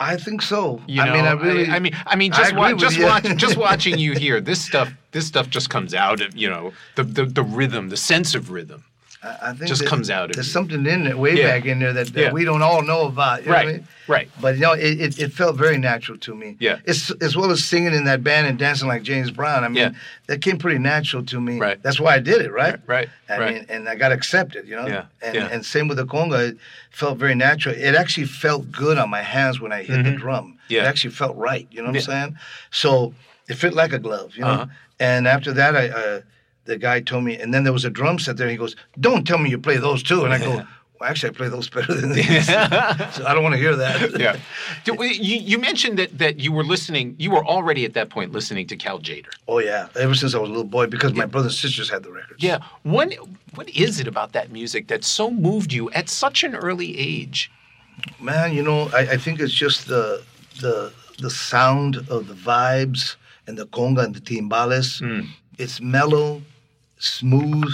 [0.00, 0.80] I think so.
[0.86, 1.68] You I know, mean, I really.
[1.68, 4.92] I, mean, I mean, just agree wa- just watch, just watching you here, this stuff,
[5.10, 8.50] this stuff just comes out of you know the the, the rhythm, the sense of
[8.50, 8.84] rhythm.
[9.20, 11.48] I, think just comes out There's something in there, way Yeah.
[11.48, 12.32] back in there that, that Yeah.
[12.32, 13.42] we don't all know about.
[13.42, 13.88] You know I Right, mean?
[14.06, 14.28] right.
[14.40, 16.56] But you know, it, it, it felt very natural to me.
[16.60, 16.78] Yeah.
[16.84, 19.64] It's as well as singing in that band and dancing like James Brown.
[19.64, 19.90] I mean, Yeah.
[20.28, 21.58] that came pretty natural to me.
[21.58, 21.82] Right.
[21.82, 22.52] That's why I did it.
[22.52, 22.76] Right.
[22.86, 23.54] Right, I right.
[23.54, 24.68] mean, and I got accepted.
[24.68, 24.86] You know.
[24.86, 25.48] Yeah, And yeah.
[25.50, 26.58] and same with the conga, it
[26.90, 27.74] felt very natural.
[27.74, 30.44] It actually felt good on my hands when I hit the drum.
[30.44, 30.72] Mm-hmm.
[30.74, 30.82] Yeah.
[30.82, 31.66] It actually felt right.
[31.72, 31.96] You know what.
[31.96, 32.38] I'm saying?
[32.70, 33.14] So
[33.48, 34.36] it fit like a glove.
[34.36, 34.48] You know.
[34.50, 34.66] Uh-huh.
[35.00, 35.88] And after that, I.
[35.88, 36.20] Uh,
[36.68, 38.46] the guy told me, and then there was a drum set there.
[38.46, 40.50] And He goes, "Don't tell me you play those too." And I go,
[41.00, 42.54] "Well, actually, I play those better than these." so
[43.26, 44.18] I don't want to hear that.
[44.18, 44.36] yeah.
[44.86, 48.66] You, you mentioned that, that you were listening, you were already at that point listening
[48.68, 49.32] to Cal Tjader.
[49.46, 52.02] Oh yeah, ever since I was a little boy, because my brothers and sisters had
[52.02, 52.42] the records.
[52.42, 52.58] Yeah.
[52.84, 53.14] What,
[53.54, 57.50] what is it about that music that so moved you at such an early age?
[58.20, 60.22] man, you know, I, I think it's just the
[60.60, 65.00] the the sound of the vibes and the conga and the timbales.
[65.00, 65.26] Hmm.
[65.58, 66.40] It's mellow,
[66.98, 67.72] smooth,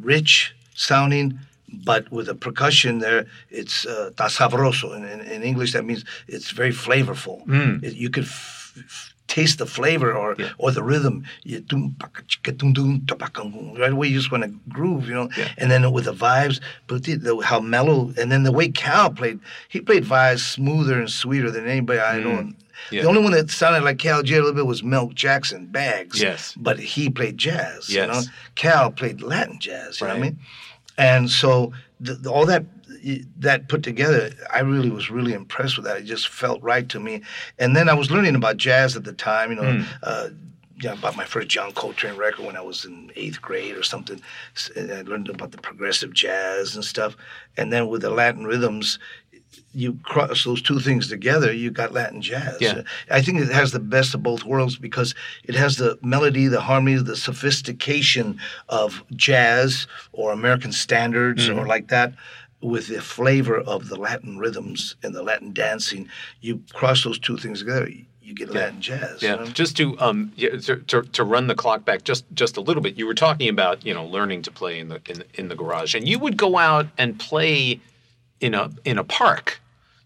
[0.00, 1.38] rich sounding,
[1.84, 4.96] but with a percussion there, it's uh, tasabroso.
[4.96, 7.46] In, in, in English, that means it's very flavorful.
[7.84, 11.24] It- you could f- f- taste the flavor or or the rhythm.
[11.42, 13.74] You tum, paka, chika, tum, tum, ta, paka, tum.
[13.74, 15.28] Right away, you just want to groove, you know.
[15.58, 19.10] And then with the vibes, but the, the, how mellow, and then the way Cal
[19.10, 22.52] played, he played vibes smoother and sweeter than anybody I know.
[22.88, 22.92] Mm.
[22.92, 23.02] Yeah.
[23.02, 26.20] The only one that sounded like Cal Tjader a little bit was Milt Jackson, Bags.
[26.20, 26.54] Yes.
[26.56, 27.88] But he played jazz.
[27.90, 28.22] You know?
[28.54, 30.00] Cal played Latin jazz.
[30.00, 30.38] You know what I mean?
[30.98, 32.64] And so the, the- all that
[33.38, 35.98] that put together, I really was really impressed with that.
[35.98, 37.22] It just felt right to me.
[37.58, 39.50] And then I was learning about jazz at the time.
[39.50, 39.82] You know, Hmm.
[40.02, 40.28] uh,
[40.78, 43.82] you know, about my first John Coltrane record when I was in eighth grade or
[43.82, 44.20] something.
[44.76, 47.16] And I learned about the progressive jazz and stuff.
[47.56, 48.98] And then with the Latin rhythms,
[49.76, 52.56] you cross those two things together, you got Latin jazz.
[52.60, 52.80] Yeah.
[53.10, 56.62] I think it has the best of both worlds because it has the melody, the
[56.62, 58.38] harmony, the sophistication
[58.70, 61.58] of jazz or American standards Mm-hmm.
[61.58, 62.12] or like that
[62.62, 66.08] with the flavor of the Latin rhythms and the Latin dancing.
[66.40, 67.88] You cross those two things together,
[68.22, 69.20] you get Latin jazz.
[69.22, 69.44] you Yeah, know?
[69.46, 72.82] just to um yeah, to, to, to run the clock back just just a little
[72.82, 72.96] bit.
[72.96, 75.94] You were talking about you know learning to play in the in, in the garage,
[75.94, 77.78] and you would go out and play
[78.40, 79.60] in a in a park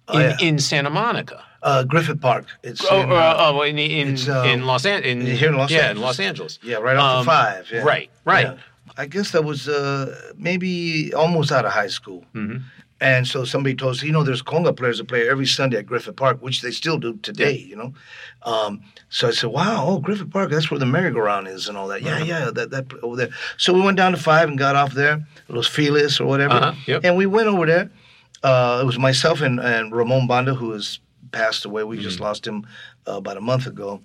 [0.09, 0.37] in, Oh, yeah.
[0.41, 1.45] in Santa Monica.
[1.63, 2.47] Uh, Griffith Park.
[2.63, 5.39] It's Oh, in, uh, uh, oh, in in, uh, in Los Angeles.
[5.39, 5.97] Here in Los yeah, Angeles.
[5.97, 6.59] in Los Angeles.
[6.63, 7.69] yeah, right off Um, the five.
[7.71, 7.83] Yeah.
[7.83, 8.47] Right, right.
[8.47, 8.55] Yeah.
[8.97, 12.25] I guess that was uh, maybe almost out of high school.
[12.35, 12.59] Mm-hmm.
[13.03, 15.87] And so somebody told us, you know, there's conga players that play every Sunday at
[15.87, 17.95] Griffith Park, which they still do today, you know.
[18.43, 21.89] Um, so I said, wow, oh, Griffith Park, that's where the merry-go-round is and all
[21.89, 22.03] that.
[22.03, 22.23] Uh-huh.
[22.25, 23.31] Yeah, yeah, that, that over there.
[23.57, 26.55] So we went down to five and got off there, Los Feliz or whatever.
[26.55, 27.05] Uh-huh, yep.
[27.05, 27.91] And we went over there.
[28.43, 30.99] Uh, it was myself and, and Ramon Banda, who has
[31.33, 31.85] passed away.
[31.85, 32.03] We Mm-hmm.
[32.05, 32.67] just lost him
[33.07, 34.01] uh, about a month ago.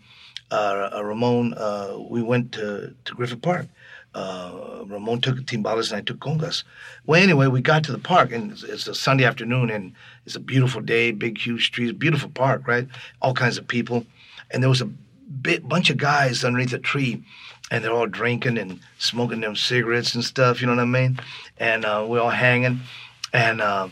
[0.52, 3.68] Uh, uh, Ramon, uh, we went to, to Griffith Park.
[4.14, 6.64] Uh, Ramon took timbales and I took congas.
[7.06, 9.94] Well, anyway, we got to the park and it's, it's a Sunday afternoon and
[10.26, 12.88] it's a beautiful day, big, huge trees, beautiful park, right?
[13.22, 14.06] All kinds of people.
[14.52, 17.24] And there was a bit, bunch of guys underneath a tree
[17.72, 21.20] and they're all drinking and smoking them cigarettes and stuff, you know what I mean?
[21.58, 22.80] And uh, we're all hanging.
[23.34, 23.90] And uh,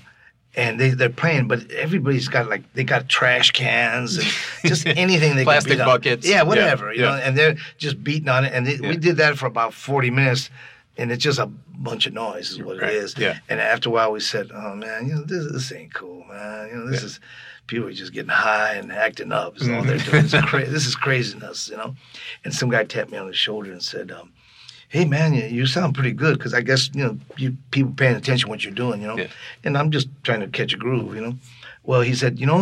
[0.56, 4.28] and they, they're playing, but everybody's got like they got trash cans and
[4.66, 5.88] just anything they Plastic can beat on.
[5.88, 6.28] buckets.
[6.28, 6.94] Yeah, Yeah, whatever.
[6.94, 7.10] you yeah.
[7.10, 8.54] know, and they're just beating on it.
[8.54, 8.90] And they, Yeah.
[8.90, 10.50] we did that for about forty minutes,
[10.98, 13.18] and it's just a bunch of noise, is what Right, it is.
[13.18, 13.40] yeah.
[13.50, 16.70] And after a while, we said, "Oh man, you know this this ain't cool, man.
[16.70, 17.06] You know this Yeah.
[17.08, 17.20] is."
[17.66, 19.56] People are just getting high and acting up.
[19.56, 19.88] Is all Mm-hmm.
[19.88, 20.26] they're doing.
[20.26, 21.96] It's cra- this is craziness, you know.
[22.44, 24.33] And some guy tapped me on the shoulder and said, um,
[24.96, 28.16] "Hey man, you, you sound pretty good because I guess you know you people paying
[28.16, 29.32] attention to what you're doing, you know." Yeah.
[29.64, 31.36] And I'm just trying to catch a groove, you know.
[31.90, 32.62] Well, he said, "You know,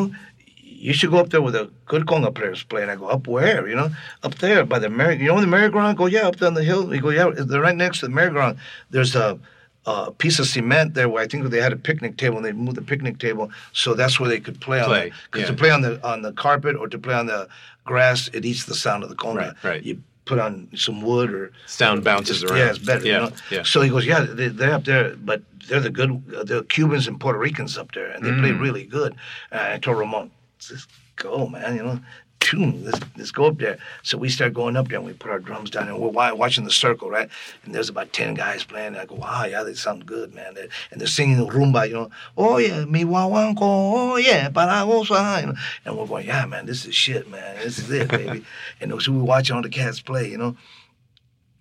[0.86, 2.90] you should go up there with a good conga players playing.
[2.90, 3.68] And I go, "Up where?
[3.72, 3.90] You know,
[4.24, 5.18] up there by the merry.
[5.22, 5.90] You know the merry-go-round?
[5.90, 6.90] I go, yeah, up there on the hill.
[6.90, 8.58] He go, yeah, they're right next to the merry-go-round.
[8.90, 9.40] There's a."
[9.88, 12.52] A piece of cement there where I think they had a picnic table and they
[12.52, 15.14] moved the picnic table so that's where they could play on Play, it.
[15.26, 15.56] Because yeah.
[15.56, 17.48] to play on the on the carpet or to play on the
[17.84, 19.36] grass, it eats the sound of the conga.
[19.36, 19.84] Right, right.
[19.84, 19.96] You
[20.32, 22.60] put on some wood or Sound bounces it's- around.
[22.66, 23.06] Yeah, it's better.
[23.06, 23.36] Yeah, you know?
[23.52, 23.64] yeah.
[23.64, 27.06] So he goes, yeah, they, they're up there, but they're the good, uh, the Cubans
[27.10, 28.62] and Puerto Ricans up there, and they play Mm.
[28.62, 29.12] really good.
[29.52, 30.32] And I told Ramon,
[30.72, 32.00] let's go, man, you know.
[32.42, 33.78] Tune, let's, let's go up there.
[34.04, 36.66] So we start going up there and we put our drums down and we're watching
[36.66, 37.30] the circle, right?
[37.64, 38.88] And there's about 10 guys playing.
[38.88, 40.56] And I go, wow, yeah, they sound good, man.
[40.92, 42.10] And they're singing the rumba, you know.
[42.36, 45.42] Oh, yeah, mi guaguanco, oh, yeah, para gozar.
[45.42, 45.54] You know?
[45.86, 47.58] And we're going, yeah, man, this is shit, man.
[47.58, 48.44] This is it, baby.
[48.82, 50.58] and so we were watching all the cats play, you know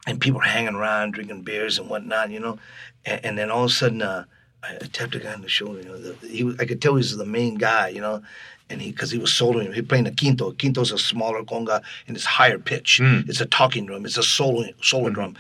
[0.06, 2.58] and people are hanging around drinking beers and whatnot, you know.
[3.04, 4.24] And, and then all of a sudden, uh,
[4.62, 5.80] I, I tapped the guy on the shoulder.
[5.80, 7.88] You know, the, he was, I could tell he was the main guy.
[7.88, 8.22] You know,
[8.68, 9.72] and he because he was soloing.
[9.74, 10.52] He playing the quinto.
[10.52, 12.98] Quinto's a smaller conga and it's higher pitch.
[13.02, 13.20] Hmm.
[13.28, 14.04] It's a talking drum.
[14.04, 15.14] It's a solo solo hmm.
[15.14, 15.36] drum.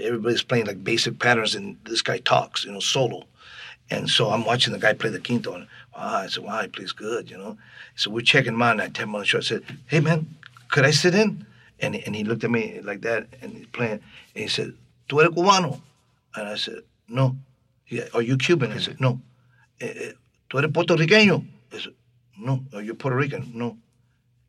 [0.00, 2.64] Everybody's playing like basic patterns, and this guy talks.
[2.64, 3.24] You know, solo.
[3.90, 6.68] And so I'm watching the guy play the quinto, and wow, I said, wow, he
[6.68, 7.58] plays good, you know.
[7.96, 9.44] So we're checking him out, and I tap him on the shoulder.
[9.44, 10.32] I said, hey, man,
[10.68, 11.44] could I sit in?
[11.80, 14.00] And, and he looked at me like that, and he's playing,
[14.34, 14.74] and he said,
[15.08, 15.80] ¿Tú eres cubano?
[16.36, 17.36] And I said, no.
[18.14, 18.72] Are you Cuban?
[18.72, 19.20] I said, no.
[19.80, 20.12] "Eh, eh,
[20.48, 21.44] ¿Tú eres puertorriqueño?
[21.72, 21.94] I said,
[22.38, 22.64] no.
[22.74, 23.50] Are you Puerto Rican?
[23.54, 23.76] No.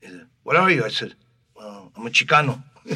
[0.02, 0.84] He said, what are you?
[0.86, 1.14] I said,
[1.56, 2.62] well, I'm a Chicano,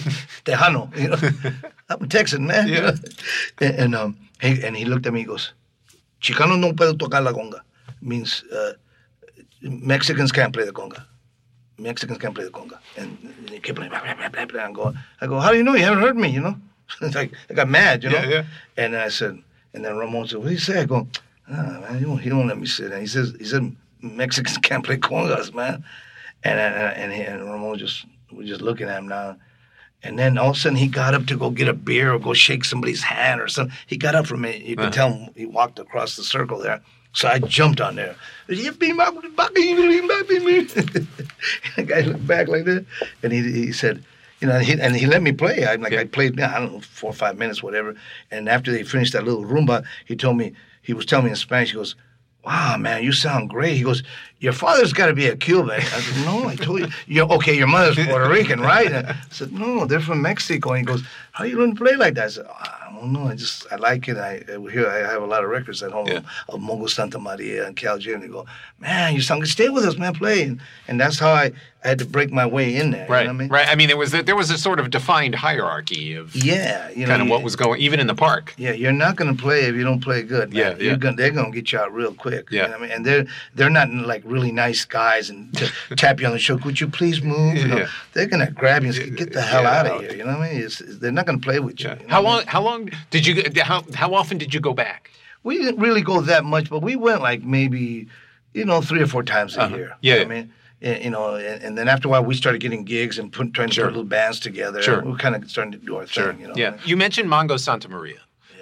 [0.46, 1.52] Tejano, you know.
[1.90, 2.70] I'm a Texan, man.
[2.70, 2.94] know.
[3.60, 5.54] And, and, um, he, and he looked at me, he goes,
[6.22, 7.62] Chicano no puede tocar la conga.
[8.02, 8.74] Means uh,
[9.62, 11.06] Mexicans can't play the conga.
[11.78, 12.80] Mexicans can't play the conga.
[12.98, 13.18] And
[13.50, 14.64] he kept playing, blah, blah, blah, blah, blah.
[14.66, 15.76] I go, I go, how do you know?
[15.76, 16.56] You haven't heard me, you know?
[17.02, 18.20] It's like, I got mad, you know?
[18.20, 18.44] Yeah, yeah.
[18.78, 19.42] And then I said,
[19.76, 20.80] and then Ramon said, what do you say?
[20.80, 21.06] I go,
[21.52, 22.92] ah, man, he won't, he won't let me sit.
[22.94, 25.84] And he says, he said, Mexicans can't play congas, man.
[26.44, 29.36] And and and, he, and Ramon just we're just looking at him now.
[30.04, 32.20] And then all of a sudden he got up to go get a beer or
[32.20, 33.76] go shake somebody's hand or something.
[33.88, 34.62] He got up from it.
[34.62, 36.82] You can tell him he walked across the circle there.
[37.14, 38.16] So I jumped on there.
[38.48, 39.10] You be my
[41.76, 42.86] The guy looked back like that,
[43.24, 44.04] and he, he said,
[44.42, 45.66] you know, he, and he let me play.
[45.66, 46.02] I'm like, Yeah.
[46.02, 47.96] I played, I don't know, four or five minutes, whatever.
[48.32, 51.36] And after they finished that little rumba, he told me, he was telling me in
[51.36, 51.96] Spanish, he goes,
[52.46, 53.76] wow, man, you sound great.
[53.76, 54.04] He goes,
[54.40, 55.72] your father's got to be a Cuban.
[55.72, 56.88] I said, no, I told you.
[57.08, 58.92] You're, okay, your mother's Puerto Rican, right?
[58.92, 60.74] And I said, no, they're from Mexico.
[60.74, 62.26] And he goes, how you learn to play like that?
[62.26, 63.28] I said, I don't know.
[63.28, 64.18] I just, I like it.
[64.18, 66.22] I, I here I have a lot of records at home Yeah.
[66.50, 68.16] of Mongo Santa Maria and Cal Tjader.
[68.16, 68.46] And they go,
[68.80, 69.50] man, you sound good.
[69.50, 70.44] Stay with us, man, play.
[70.44, 71.52] And, and that's how I,
[71.84, 73.08] I had to break my way in there.
[73.08, 73.22] Right.
[73.22, 73.50] You know what I mean?
[73.50, 73.68] Right.
[73.70, 76.90] I mean, there was a, there was a sort of defined hierarchy of Yeah.
[76.90, 78.54] You know, kind of what was going, even in the park.
[78.58, 80.52] Yeah, you're not gonna play if you don't play good.
[80.54, 80.58] Man.
[80.60, 80.98] Yeah, You're.
[80.98, 82.50] Gonna, they're gonna get you out real quick.
[82.52, 82.68] you Yeah.
[82.68, 85.54] know what I mean, and they're they're not like really nice guys and
[85.96, 86.64] tap you on the shoulder.
[86.66, 87.56] Would you please move?
[87.58, 87.88] You know, Yeah.
[88.14, 90.14] They're gonna grab you and say, get the hell Yeah, out of here.
[90.16, 90.64] You know what I mean?
[90.64, 91.90] It's, they're not gonna play with you.
[91.90, 92.00] Yeah.
[92.00, 92.40] you know How what I long?
[92.40, 92.48] mean?
[92.48, 93.44] How long did you?
[93.64, 95.12] How how often did you go back?
[95.44, 98.08] We didn't really go that much, but we went like maybe,
[98.54, 99.76] you know, three or four times a Uh-huh.
[99.76, 99.96] year.
[100.02, 100.38] Yeah, You know yeah.
[100.38, 100.54] I mean.
[100.82, 103.54] And, you know, and, and then after a while, we started getting gigs and put,
[103.54, 103.86] trying to Sure.
[103.86, 104.82] put little bands together.
[104.84, 105.02] Sure.
[105.02, 106.40] We were kind of starting to do our thing.
[106.42, 106.54] You know.
[106.56, 106.76] Yeah.
[106.86, 108.18] You mentioned Mongo Santa Maria.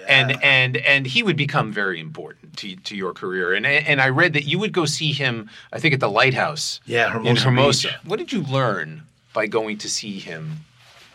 [0.06, 3.54] And and and he would become very important to to your career.
[3.54, 5.48] And and I read that you would go see him.
[5.72, 6.80] I think at the Lighthouse.
[6.86, 7.88] Yeah, in Hermosa Hermosa.
[7.88, 7.96] Beach.
[8.04, 10.60] What did you learn by going to see him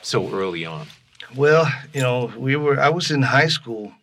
[0.01, 0.87] so early on?
[1.35, 2.79] Well, you know, we were.
[2.79, 3.93] I was in high school,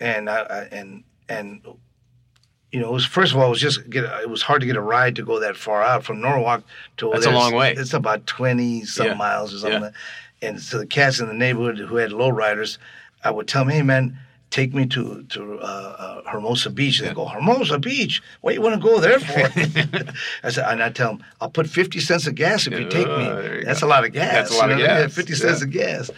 [0.00, 1.60] and I, I and and
[2.72, 4.04] you know, it was first of all, it was just get.
[4.22, 6.64] It was hard to get a ride to go that far out from Norwalk
[6.98, 7.10] to.
[7.12, 7.72] That's a long way.
[7.72, 9.14] It's about twenty some Yeah.
[9.14, 9.82] miles or something.
[9.82, 10.48] Yeah.
[10.48, 12.78] And so the cats in the neighborhood who had lowriders,
[13.22, 14.18] I would tell them, "Hey, man."
[14.54, 15.64] Take me to to uh,
[16.24, 17.00] uh, Hermosa Beach.
[17.00, 18.22] And they go, Hermosa Beach.
[18.40, 19.40] What you want to go there for?
[20.46, 23.08] I said, and I tell them, I'll put fifty cents of gas if you take
[23.08, 23.26] me.
[23.26, 23.88] Oh, you That's go.
[23.88, 24.32] a lot of gas.
[24.32, 24.84] That's a lot you of know?
[24.84, 25.12] Yeah, gas.
[25.12, 25.64] Fifty cents Yeah.
[25.66, 26.10] of gas.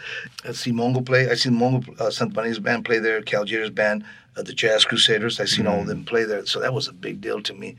[0.45, 1.31] I see Mongo play.
[1.31, 3.23] I see Mongo uh, Santa Maria's band play there.
[3.23, 4.05] Cal Tjader's band,
[4.37, 5.41] uh, the Jazz Crusaders.
[5.41, 6.45] I seen all of them play there.
[6.45, 7.77] So that was a big deal to me.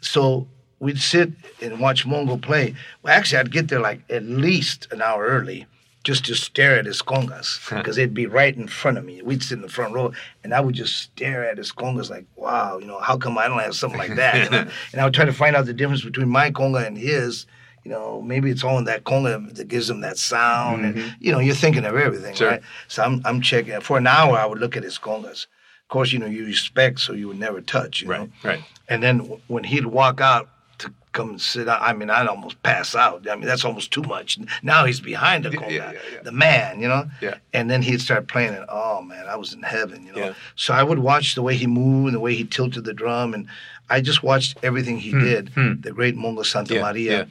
[0.00, 0.48] So
[0.80, 1.30] we'd sit
[1.62, 2.74] and watch Mongo play.
[3.04, 5.66] Well, actually, I'd get there like at least an hour early.
[6.02, 9.20] Just to stare at his congas because they'd be right in front of me.
[9.22, 12.24] We'd sit in the front row, and I would just stare at his congas like,
[12.36, 14.66] "Wow, you know, how come I don't have something like that?" You know?
[14.92, 17.44] and I would try to find out the difference between my conga and his,
[17.84, 20.86] you know, maybe it's all in that conga that gives him that sound.
[20.86, 21.08] And, mm-hmm.
[21.20, 22.48] you know, you're thinking of everything, Sure.
[22.52, 22.62] right?
[22.88, 23.78] So I'm, I'm checking.
[23.82, 25.44] For an hour, I would look at his congas.
[25.84, 28.28] Of course, you know, you respect, so you would never touch, you Right, know?
[28.42, 28.64] right.
[28.88, 30.48] And then w- when he'd walk out
[30.80, 33.26] to come and sit I mean, I'd almost pass out.
[33.28, 34.38] I mean, that's almost too much.
[34.62, 37.04] Now he's behind the Yeah, conga, yeah, yeah, the man, you know?
[37.20, 37.36] Yeah.
[37.52, 38.64] And then he'd start playing it.
[38.68, 40.24] Oh, man, I was in heaven, you know?
[40.26, 40.34] Yeah.
[40.56, 43.34] So I would watch the way he moved and the way he tilted the drum.
[43.34, 43.46] And
[43.88, 45.52] I just watched everything he did.
[45.54, 47.26] The great Mongo Santa Hmm, Maria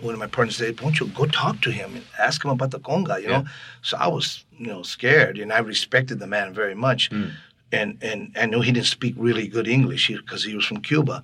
[0.00, 2.50] one of my partners said, "Why don't you go talk to him and ask him
[2.50, 3.44] about the conga?" You know.
[3.82, 7.28] So I was, you know, scared, and I respected the man very much, Hmm.
[7.70, 11.22] and and I knew he didn't speak really good English because he was from Cuba.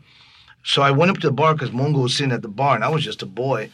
[0.66, 2.82] So I went up to the bar because Mongo was sitting at the bar, and
[2.82, 3.70] I was just a boy,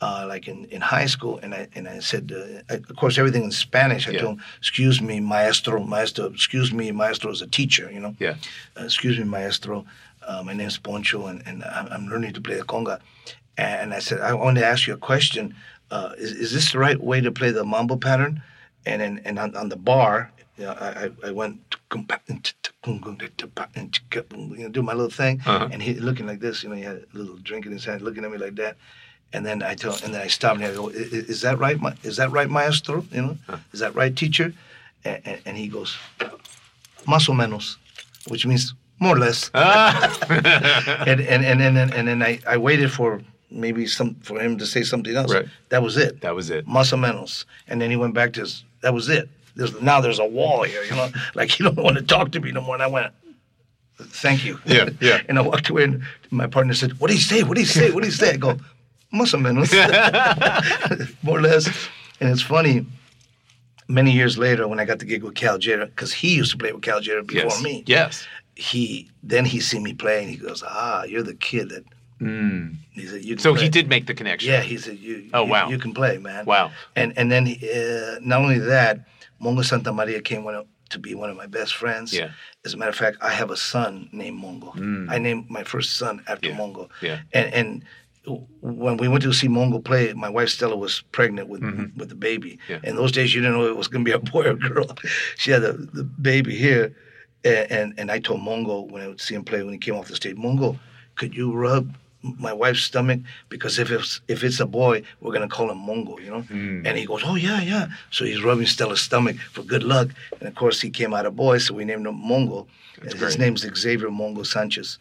[0.00, 3.18] uh, like in, in high school, and I and I said, uh, I, of course,
[3.18, 4.08] everything in Spanish.
[4.08, 4.20] I Yeah.
[4.20, 6.24] told him, "Excuse me, maestro, maestro.
[6.26, 8.36] Excuse me, maestro is a teacher, you know." Yeah.
[8.76, 9.84] uh, excuse me, maestro,
[10.26, 13.00] uh, my name's Poncho, and, and I'm, learning to play the conga.
[13.58, 15.54] And I said, I want to ask you a question.
[15.90, 18.42] Uh, is, is this the right way to play the mambo pattern?
[18.86, 21.60] And then, and on, on the bar, you know, I, I- I went,
[21.94, 22.04] you
[24.64, 25.68] know, do my little thing, Uh-huh.
[25.72, 28.02] and he looking like this, you know, he had a little drink in his hand,
[28.02, 28.76] looking at me like that.
[29.32, 31.58] And then I tell, and then I stopped and I go, "I- i- "Is that
[31.58, 31.80] right?
[31.80, 33.04] ma- Is that right, maestro?
[33.10, 33.36] You know,
[33.72, 34.52] is that right, teacher?"
[35.04, 35.96] And, and, and he goes,
[37.06, 37.76] "Más o menos,"
[38.28, 39.50] which means more or less.
[39.54, 40.16] Ah.
[40.30, 44.56] and, and, and, and, and, and then I, I waited for maybe some for him
[44.58, 45.32] to say something else.
[45.34, 45.46] Right.
[45.70, 46.20] That was it.
[46.20, 46.64] that was it.
[46.66, 47.44] Más o menos.
[47.66, 49.28] And then he went back to his, that was it.
[49.56, 52.40] There's, now there's a wall here, you know, like you don't want to talk to
[52.40, 52.74] me no more.
[52.74, 53.12] And I went,
[54.00, 54.58] thank you.
[54.66, 55.22] Yeah, yeah.
[55.28, 57.42] and I walked away and my partner said, what did he say?
[57.42, 57.90] What did he say?
[57.90, 58.32] What did he say?
[58.32, 59.72] I go, o menos.
[61.22, 61.68] More or less.
[62.20, 62.86] And it's funny,
[63.88, 66.58] many years later when I got the gig with Cal Tjader, because he used to
[66.58, 67.62] play with Cal Tjader before Yes.
[67.62, 67.84] me.
[67.86, 68.26] Yes.
[68.56, 71.84] He, then he see me play and he goes, ah, you're the kid that,
[72.20, 73.40] he said, you Mm.
[73.40, 74.50] So play." he did make the connection.
[74.52, 75.68] Yeah, he said, "You, Oh, you, wow.
[75.68, 76.70] you can play, man." Wow.
[76.96, 79.00] And and then uh, not only that,
[79.44, 82.12] Mongo Santamaria came one of, to be one of my best friends.
[82.12, 82.30] Yeah.
[82.64, 84.70] As a matter of fact, I have a son named Mongo.
[85.10, 86.52] I named my first son after Mm.
[86.52, 86.58] Yeah.
[86.58, 86.88] Mongo.
[87.02, 87.18] Yeah.
[87.32, 87.84] And and
[88.62, 91.62] when we went to see Mongo play, my wife Stella was pregnant with
[91.96, 92.52] with the baby.
[92.52, 92.72] Mm-hmm.
[92.72, 92.80] Yeah.
[92.84, 94.88] And those days, you didn't know it was going to be a boy or girl.
[95.36, 96.94] she had the, the baby here,
[97.44, 99.94] and, and and I told Mongo when I would see him play when he came
[99.96, 100.78] off the stage, Mongo,
[101.16, 101.94] could you rub
[102.38, 106.18] my wife's stomach because if it's if it's a boy, we're gonna call him Mongo,
[106.24, 106.42] you know.
[106.42, 106.86] Mm.
[106.86, 107.88] And he goes, oh yeah, yeah.
[108.10, 110.08] So he's rubbing Stella's stomach for good luck,
[110.38, 112.66] and of course he came out a boy, so we named him Mongo.
[113.02, 114.98] His name's Xavier Mongo Sanchez.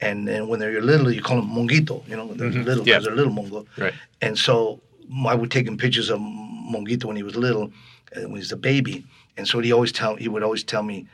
[0.00, 2.88] And then when they're little, you call them Monguito, you know, when they're little, Mm-hmm.
[2.88, 2.98] Yeah.
[2.98, 3.66] they're little Mongo.
[3.76, 3.94] Right.
[4.20, 4.80] And so
[5.26, 7.70] I would take him pictures of Monguito when he was little,
[8.14, 9.04] when he was a baby.
[9.36, 11.06] And so he always tell he would always tell me,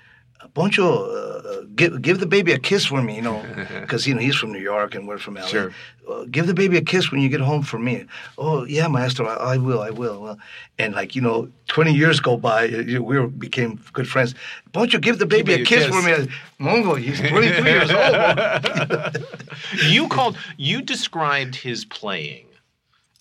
[0.55, 3.44] Poncho, uh, give give the baby a kiss for me, you know,
[3.81, 5.46] because you know he's from New York and we're from LA.
[5.46, 5.72] Sure.
[6.09, 8.05] Uh, give the baby a kiss when you get home for me.
[8.38, 10.22] Oh yeah, maestro, I, I will, I will.
[10.22, 10.38] Well,
[10.79, 14.35] and like you know, twenty years go by, you- we became good friends.
[14.72, 15.94] Poncho, give the baby me a kiss, kiss.
[15.94, 16.29] for me.
[16.61, 19.16] Mongo, he's twenty three years old.
[19.88, 20.37] You called.
[20.57, 22.46] You described his playing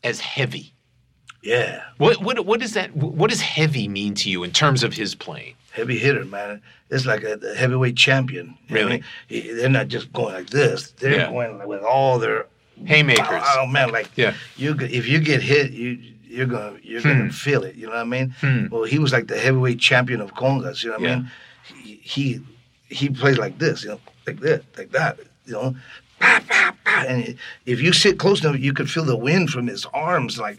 [0.03, 0.71] as heavy.
[1.43, 1.83] yeah.
[1.97, 2.95] What what what does that?
[2.95, 5.55] What does heavy mean to you in terms of his playing?
[5.77, 6.61] Heavy hitter, man.
[6.89, 8.57] It's like a, a heavyweight champion.
[8.69, 9.03] I Really?
[9.29, 9.57] mean?
[9.57, 10.91] They're not just going like this.
[10.99, 11.29] They're Yeah.
[11.31, 12.45] going with all their
[12.85, 13.43] Haymakers.
[13.55, 14.33] Oh man, like Yeah.
[14.55, 15.89] you if you get hit, you
[16.35, 17.07] you're gonna you're Hmm.
[17.19, 17.75] gonna feel it.
[17.75, 18.69] You know what I mean?
[18.71, 20.83] Well, he was like the heavyweight champion of congas.
[20.83, 21.13] You know what Yeah.
[21.13, 21.31] I mean?
[21.83, 22.39] He, he
[22.99, 25.17] he plays like this, you know, like this, like that.
[25.47, 25.75] You know,
[27.07, 27.35] and
[27.65, 30.37] if you sit close enough, you could feel the wind from his arms.
[30.39, 30.57] Like,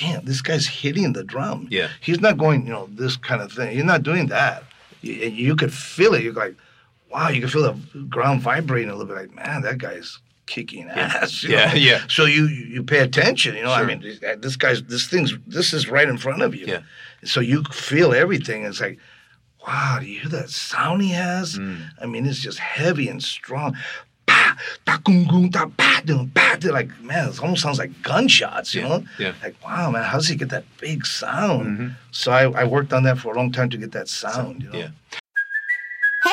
[0.00, 1.68] damn, this guy's hitting the drum.
[1.70, 1.88] Yeah.
[2.00, 3.74] he's not going, you know, this kind of thing.
[3.74, 4.64] He's not doing that.
[5.00, 6.22] You, you could feel it.
[6.22, 6.54] You're like,
[7.10, 9.16] wow, you can feel the ground vibrating a little bit.
[9.28, 11.44] Like, man, that guy's kicking ass.
[11.44, 11.74] Yeah, know?
[11.74, 12.00] yeah.
[12.08, 13.54] So you you pay attention.
[13.54, 16.54] You know, I mean, this- this guy's this thing's this is right in front of
[16.54, 16.66] you.
[16.66, 16.82] Yeah.
[17.24, 18.64] So you feel everything.
[18.64, 18.98] It's like,
[19.66, 21.58] wow, do you hear that sound he has?
[21.58, 21.80] Mm.
[22.00, 23.76] I mean, it's just heavy and strong.
[24.86, 26.72] Pa, ta, gung, gung, ta, pa, dum, pa, dum.
[26.72, 29.04] Like, man, it almost sounds like gunshots, you Yeah, know?
[29.18, 29.32] yeah.
[29.42, 31.66] Like, wow, man, how does he get that big sound?
[31.66, 31.88] Mm-hmm.
[32.10, 34.70] So I, I worked on that for a long time to get that sound, you
[34.70, 34.78] know?
[34.78, 34.88] Yeah.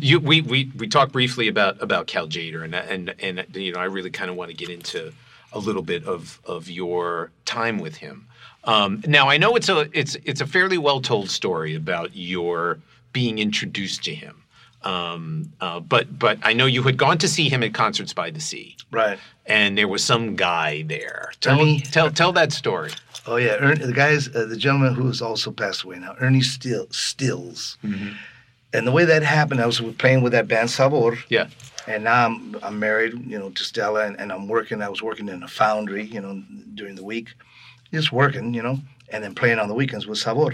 [0.00, 3.80] You, we, we, we talked briefly about about Cal Tjader, and and and you know
[3.80, 5.12] I really kind of want to get into
[5.52, 8.26] a little bit of of your time with him.
[8.64, 12.78] Um, now I know it's a it's it's a fairly well told story about your
[13.12, 14.42] being introduced to him,
[14.82, 18.30] um, uh, but but I know you had gone to see him at Concerts by
[18.30, 19.18] the Sea, Right.
[19.46, 21.32] and there was some guy there.
[21.40, 22.90] Tell Ernie- tell tell that story.
[23.28, 26.42] Oh yeah, Ern, the guys, uh, the gentleman who has also passed away now, Ernie
[26.42, 27.76] Still, Stills.
[28.76, 31.48] And the way that happened, I was playing with that band Sabor, Yeah,
[31.86, 34.82] and now I'm I'm married, you know, to Stella, and, and I'm working.
[34.82, 36.42] I was working in a foundry, you know,
[36.74, 37.28] during the week,
[37.92, 38.78] just working, you know,
[39.12, 40.52] and then playing on the weekends with Sabor.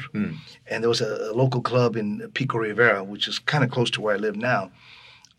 [0.70, 3.90] And there was a, a local club in Pico Rivera, which is kind of close
[3.92, 4.70] to where I live now.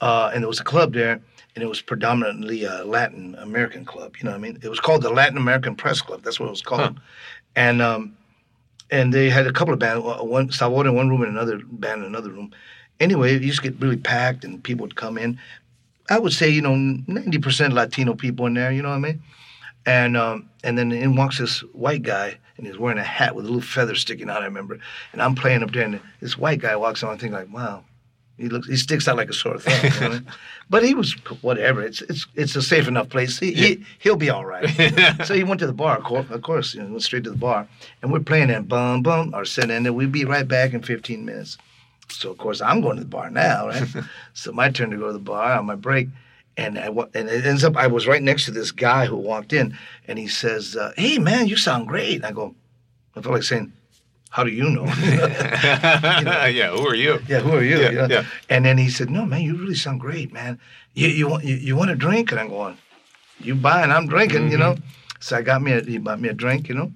[0.02, 1.22] Uh, and there was a club there,
[1.56, 4.18] and it was predominantly a Latin American club.
[4.18, 4.60] You know what I mean?
[4.62, 6.22] It was called the Latin American Press Club.
[6.24, 7.00] That's what it was called.
[7.56, 8.18] And um,
[8.92, 11.60] and they had a couple of bands, uh, one Sabor in one room and another
[11.66, 12.52] band in another room.
[13.00, 15.40] Anyway, it used to get really packed, and people would come in.
[16.10, 18.72] I would say, you know, ninety percent Latino people in there.
[18.72, 19.24] You know what I mean?
[19.86, 23.46] And um, and then in walks this white guy, and he's wearing a hat with
[23.46, 24.42] a little feather sticking out.
[24.42, 24.80] I remember,
[25.12, 27.12] and I'm playing up there, and this white guy walks on.
[27.12, 27.84] I'm thinking like, wow,
[28.38, 29.74] he looks, he sticks out like a sore thumb.
[29.84, 30.28] You know what I mean?
[30.70, 31.12] But he was
[31.42, 31.84] whatever.
[31.84, 33.38] It's it's it's a safe enough place.
[33.38, 34.68] He, he he'll be all right.
[35.26, 35.98] so he went to the bar.
[35.98, 37.68] Of course, of course, you know, went straight to the bar,
[38.02, 39.34] and we're playing that bum bum.
[39.34, 39.94] Our set ended.
[39.94, 41.58] We'd be right back in 15 minutes.
[42.10, 43.88] So of course I'm going to the bar now, right?
[44.34, 46.08] so my turn to go to the bar on my break,
[46.56, 49.52] And I and it ends up I was right next to this guy who walked
[49.52, 49.78] in,
[50.08, 52.56] and he says, uh, "Hey man, you sound great." And I go,
[53.16, 53.74] I felt like saying,
[54.36, 54.86] "How do you know?"
[56.60, 57.14] yeah, who are you?
[57.28, 57.78] yeah, who are you?
[57.80, 58.08] Yeah, You know?
[58.16, 58.26] yeah.
[58.50, 60.60] And then he said, "No man, you really sound great, man.
[60.94, 62.78] You you want you, you want a drink?" And I'm going,
[63.40, 64.76] "You buy and I'm drinking," you know.
[65.20, 66.92] So I got me a he bought me a drink, you know.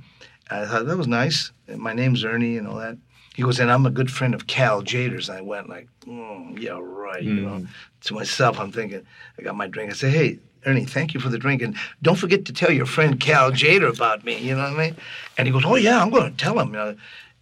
[0.49, 1.51] I thought that was nice.
[1.75, 2.97] My name's Ernie and all that.
[3.35, 5.29] He goes, and I'm a good friend of Cal Tjaders.
[5.29, 7.21] And I went like, mm, yeah, right.
[7.21, 7.67] You know,
[8.05, 9.05] to myself, I'm thinking,
[9.37, 9.91] I got my drink.
[9.91, 11.61] I said, hey, Ernie, thank you for the drink.
[11.61, 14.37] And don't forget to tell your friend Cal Tjader about me.
[14.39, 14.95] You know what I mean?
[15.37, 16.69] And he goes, oh, yeah, I'm going to tell him.
[16.69, 16.95] You know,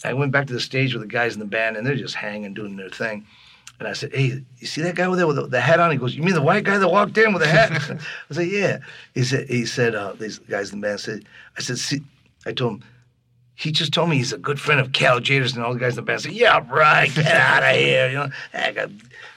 [0.05, 2.15] I went back to the stage with the guys in the band, and they're just
[2.15, 3.25] hanging, doing their thing.
[3.79, 5.91] And I said, hey, you see that guy over there with the, the hat on?
[5.91, 7.71] He goes, you mean the white guy that walked in with the hat?
[8.29, 8.77] I said, yeah.
[9.13, 11.25] He said, he said, uh, these guys in the band said,
[11.57, 12.01] I said, see,
[12.45, 12.83] I told him,
[13.55, 15.93] he just told me he's a good friend of Cal Tjaders and all the guys
[15.93, 18.09] in the band said, Yeah, right, get out of here.
[18.09, 18.89] You know, I got,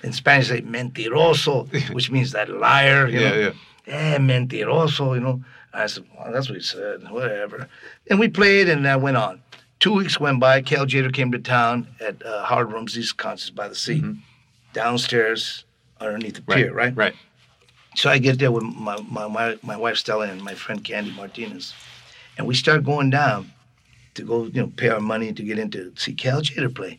[0.03, 3.07] in Spanish, they say mentiroso, which means that liar.
[3.09, 3.53] You Yeah, know?
[3.87, 5.43] Eh, mentiroso, you know.
[5.73, 7.69] I said, Well, that's what he said, whatever.
[8.11, 9.41] And we played and that went on.
[9.81, 10.61] Two weeks went by.
[10.61, 14.03] Cal Tjader came to town at uh, Howard Rumsey's Concerts by the Sea,
[14.73, 15.65] downstairs
[16.01, 16.95] underneath the pier, right?
[16.97, 17.15] Right.
[17.95, 21.13] So I get there with my, my, my, my wife Stella and my friend Candy
[21.13, 21.75] Martinez.
[22.37, 23.51] And we start going down
[24.15, 26.99] to go, you know, pay our money to get into see Cal Tjader play.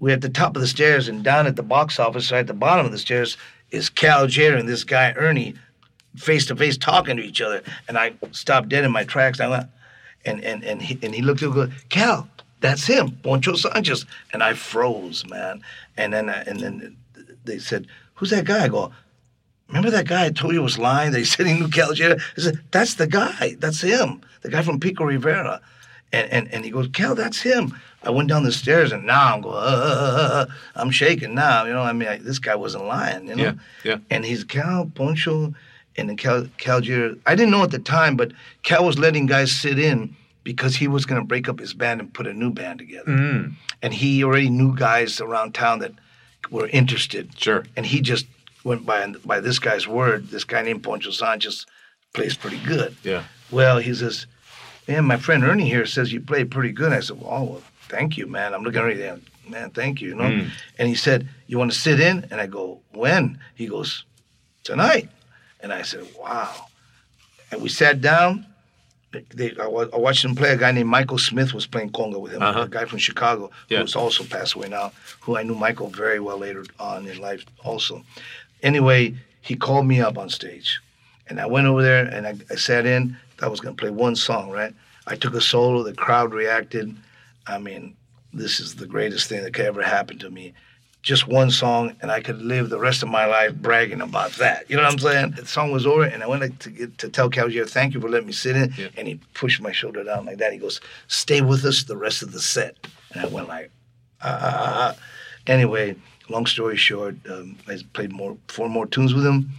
[0.00, 2.46] We're at the top of the stairs and down at the box office, right at
[2.46, 3.36] the bottom of the stairs,
[3.70, 5.54] is Cal Tjader and this guy Ernie
[6.16, 7.62] face to face talking to each other.
[7.88, 9.40] And I stopped dead in my tracks.
[9.40, 9.68] I went,
[10.24, 12.28] and and and he, and he looked at me, Cal,
[12.60, 14.06] that's him, Poncho Sanchez.
[14.32, 15.62] And I froze, man.
[15.96, 16.96] And then I, and then
[17.44, 18.64] they said, who's that guy?
[18.64, 18.92] I go,
[19.68, 21.12] remember that guy I told you was lying?
[21.12, 22.20] They said he knew Cal Tjader?
[22.36, 23.56] I said, that's the guy.
[23.58, 24.22] That's him.
[24.42, 25.60] The guy from Pico Rivera.
[26.12, 27.78] And, and, and he goes, Cal, that's him.
[28.02, 30.46] I went down the stairs and now I'm going, uh, uh, uh, uh.
[30.76, 31.64] I'm shaking now.
[31.64, 33.42] You know, I mean, I, this guy wasn't lying, you know?
[33.42, 33.52] Yeah,
[33.82, 33.98] yeah.
[34.10, 35.54] And he's Cal, Poncho,
[35.96, 37.18] and then Cal, Cal Tjader.
[37.26, 38.32] I didn't know at the time, but
[38.62, 42.00] Cal was letting guys sit in because he was going to break up his band
[42.00, 43.10] and put a new band together.
[43.10, 43.54] Mm.
[43.82, 45.92] And he already knew guys around town that
[46.50, 47.38] were interested.
[47.38, 47.64] Sure.
[47.76, 48.26] And he just
[48.64, 50.28] went by by this guy's word.
[50.28, 51.66] This guy named Poncho Sanchez
[52.12, 52.96] plays pretty good.
[53.02, 53.24] Yeah.
[53.50, 54.26] Well, he says,
[54.88, 56.92] man, my friend Ernie here says you play pretty good.
[56.92, 58.54] I said, well, well thank you, man.
[58.54, 60.24] I'm looking at Ernie, man, thank you, you know.
[60.24, 60.50] Mm.
[60.78, 62.26] And he said, you want to sit in?
[62.30, 63.38] And I go, when?
[63.54, 64.04] He goes,
[64.62, 65.10] tonight.
[65.64, 66.66] And I said, wow.
[67.50, 68.44] And we sat down.
[69.34, 70.50] They, I, I watched him play.
[70.52, 72.42] A guy named Michael Smith was playing conga with him.
[72.42, 72.60] Uh-huh.
[72.64, 73.80] A guy from Chicago Yeah.
[73.80, 74.92] who's also passed away now.
[75.22, 78.02] Who I knew Michael very well later on in life also.
[78.62, 80.80] Anyway, he called me up on stage,
[81.28, 83.16] and I went over there and I, I sat in.
[83.40, 84.74] I was going to play one song, right?
[85.06, 85.82] I took a solo.
[85.82, 86.94] The crowd reacted.
[87.46, 87.96] I mean,
[88.34, 90.52] this is the greatest thing that could ever happen to me.
[91.04, 94.64] Just one song, and I could live the rest of my life bragging about that.
[94.70, 95.30] You know what I'm saying?
[95.32, 98.00] The song was over, and I went to get, to tell Cal Tjader, "Thank you
[98.00, 98.88] for letting me sit in." Yeah.
[98.96, 100.54] And he pushed my shoulder down like that.
[100.54, 103.70] He goes, "Stay with us the rest of the set." And I went like,
[104.22, 105.00] ah, ah, ah, ah.
[105.46, 105.94] Anyway,
[106.30, 109.50] long story short, um, I played more four more tunes with him.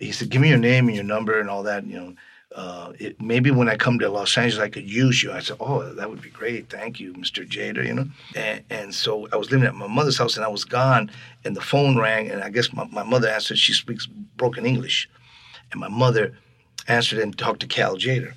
[0.00, 2.14] He said, "Give me your name and your number and all that." You know,
[2.54, 5.30] uh, it, maybe when I come to Los Angeles, I could use you.
[5.32, 6.68] I said, "Oh, that would be great.
[6.68, 7.48] Thank you, Mr.
[7.48, 10.48] Tjader." You know, and, and so I was living at my mother's house, and I
[10.48, 11.10] was gone,
[11.44, 13.58] and the phone rang, and I guess my, my mother answered.
[13.58, 15.08] She speaks broken English,
[15.70, 16.36] and my mother
[16.88, 18.32] answered and talked to Cal Tjader,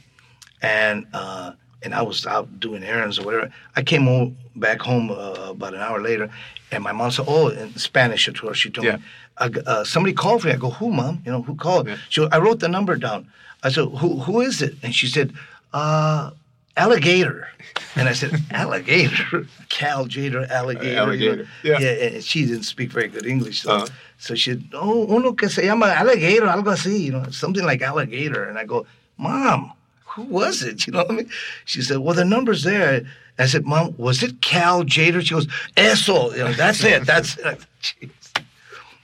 [0.62, 3.52] and uh, and I was out doing errands or whatever.
[3.76, 6.30] I came home, back home uh, about an hour later,
[6.72, 8.98] and my mom said, "Oh, in Spanish," she told Yeah.
[8.98, 9.04] me,
[9.40, 11.24] I uh, "Somebody called for me." I go, "Who, mom?
[11.26, 11.98] You know, who called?" Yeah.
[12.10, 13.28] She, goes, I wrote the number down.
[13.64, 15.34] I said, "Who, who is it?" And she said,
[15.74, 16.32] "Uh."
[16.76, 17.48] Alligator,
[17.96, 21.04] and I said, "Alligator, Cal Tjader, alligator." you know?
[21.04, 21.78] Alligator, yeah.
[21.78, 21.90] yeah.
[22.16, 23.88] And she didn't speak very good English, so Uh-huh.
[24.18, 27.84] so she said, "Oh, uno que se llama alligator, algo así, you know, something like
[27.84, 28.88] alligator." And I go,
[29.20, 29.72] "Mom,
[30.16, 31.30] who was it?" You know what I mean?
[31.66, 33.06] She said, "Well, the number's there."
[33.38, 35.48] I said, "Mom, was it Cal Tjader?" She goes,
[35.78, 38.10] "Eso, you know, that's it, that's it." Jeez.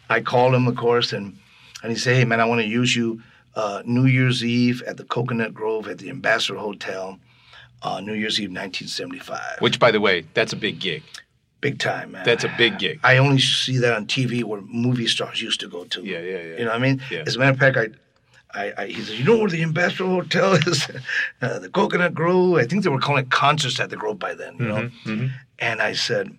[0.10, 1.38] I called him, of course, and
[1.84, 3.22] and he said, "Hey, man, I want to use you
[3.56, 7.20] uh, New Year's Eve at the Coconut Grove at the Ambassador Hotel,
[7.82, 9.60] uh, New Year's Eve, 1975.
[9.60, 11.04] Which, by the way, that's a big gig.
[11.62, 12.24] big time, man.
[12.26, 13.00] That's a big gig.
[13.04, 16.02] I only see that on TV where movie stars used to go to.
[16.04, 16.44] Yeah, yeah, yeah.
[16.58, 17.02] You know what I mean?
[17.12, 17.24] Yeah.
[17.28, 17.88] As a matter of fact, I.
[18.52, 20.88] I, I, he said, you know where the Ambassador Hotel is?
[21.40, 22.56] uh, the Coconut Grove.
[22.58, 24.90] I think they were calling it concerts at the Grove by then, you know?
[25.06, 25.28] Mm-hmm,
[25.60, 26.36] And I said,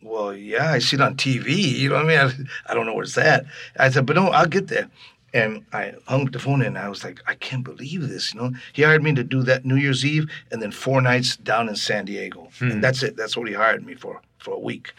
[0.00, 1.56] well, yeah, I see it on TV.
[1.56, 2.46] You know what I mean?
[2.68, 3.46] I, I don't know where it's at.
[3.76, 4.88] I said, but no, I'll get there.
[5.32, 8.34] And I hung up the phone and I was like, I can't believe this.
[8.34, 11.36] You know, he hired me to do that New Year's Eve and then four nights
[11.36, 12.70] down in San Diego, Hmm.
[12.72, 13.16] and that's it.
[13.16, 14.92] That's what he hired me for for a week.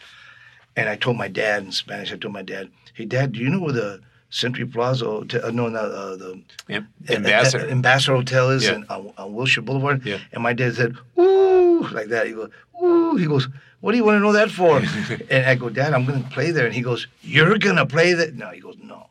[0.74, 2.12] And I told my dad in Spanish.
[2.12, 5.50] I told my dad, "Hey, Dad, do you know where the Century Plaza, Hotel, uh,
[5.50, 6.80] no, no, uh, the uh,
[7.10, 7.66] Ambassador.
[7.66, 8.76] uh, Ambassador Hotel is Yeah.
[8.76, 10.06] in, on, on Wilshire Boulevard.
[10.06, 10.16] Yeah.
[10.32, 12.26] And my dad said, "Ooh," like that.
[12.26, 12.48] He goes,
[12.82, 13.48] "Ooh." He goes,
[13.80, 14.78] "What do you want to know that for?"
[15.30, 17.84] and I go, "Dad, I'm going to play there." And he goes, "You're going to
[17.84, 19.08] play that?" No, he goes, "No.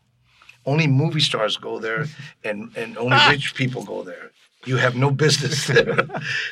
[0.66, 2.06] Only movie stars go there,
[2.44, 4.32] and and only rich people go there.
[4.66, 6.08] You have no business there."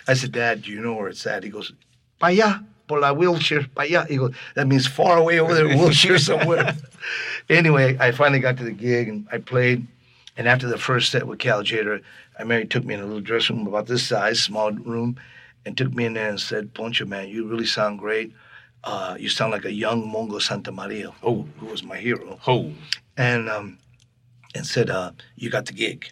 [0.08, 1.72] I said, "Dad, do you know where it's at?" He goes,
[2.20, 5.68] "Pa allá, por la Wilshire, pa allá." He goes, "That means far away over there,
[5.68, 6.76] in Wilshire somewhere."
[7.50, 9.86] anyway, I finally got to the gig and I played.
[10.38, 12.02] And after the first set with Cal Tjader,
[12.40, 15.18] I Mary took me in a little dressing room about this size, small room,
[15.66, 18.32] and took me in there and said, Poncho, man, you really sound great.
[18.86, 21.46] Uh, you sound like a young Mongo Santamaria, Oh.
[21.60, 22.40] who was my hero.
[22.48, 22.72] Oh,
[23.18, 23.78] And um,
[24.56, 26.08] and said, uh, you got the gig.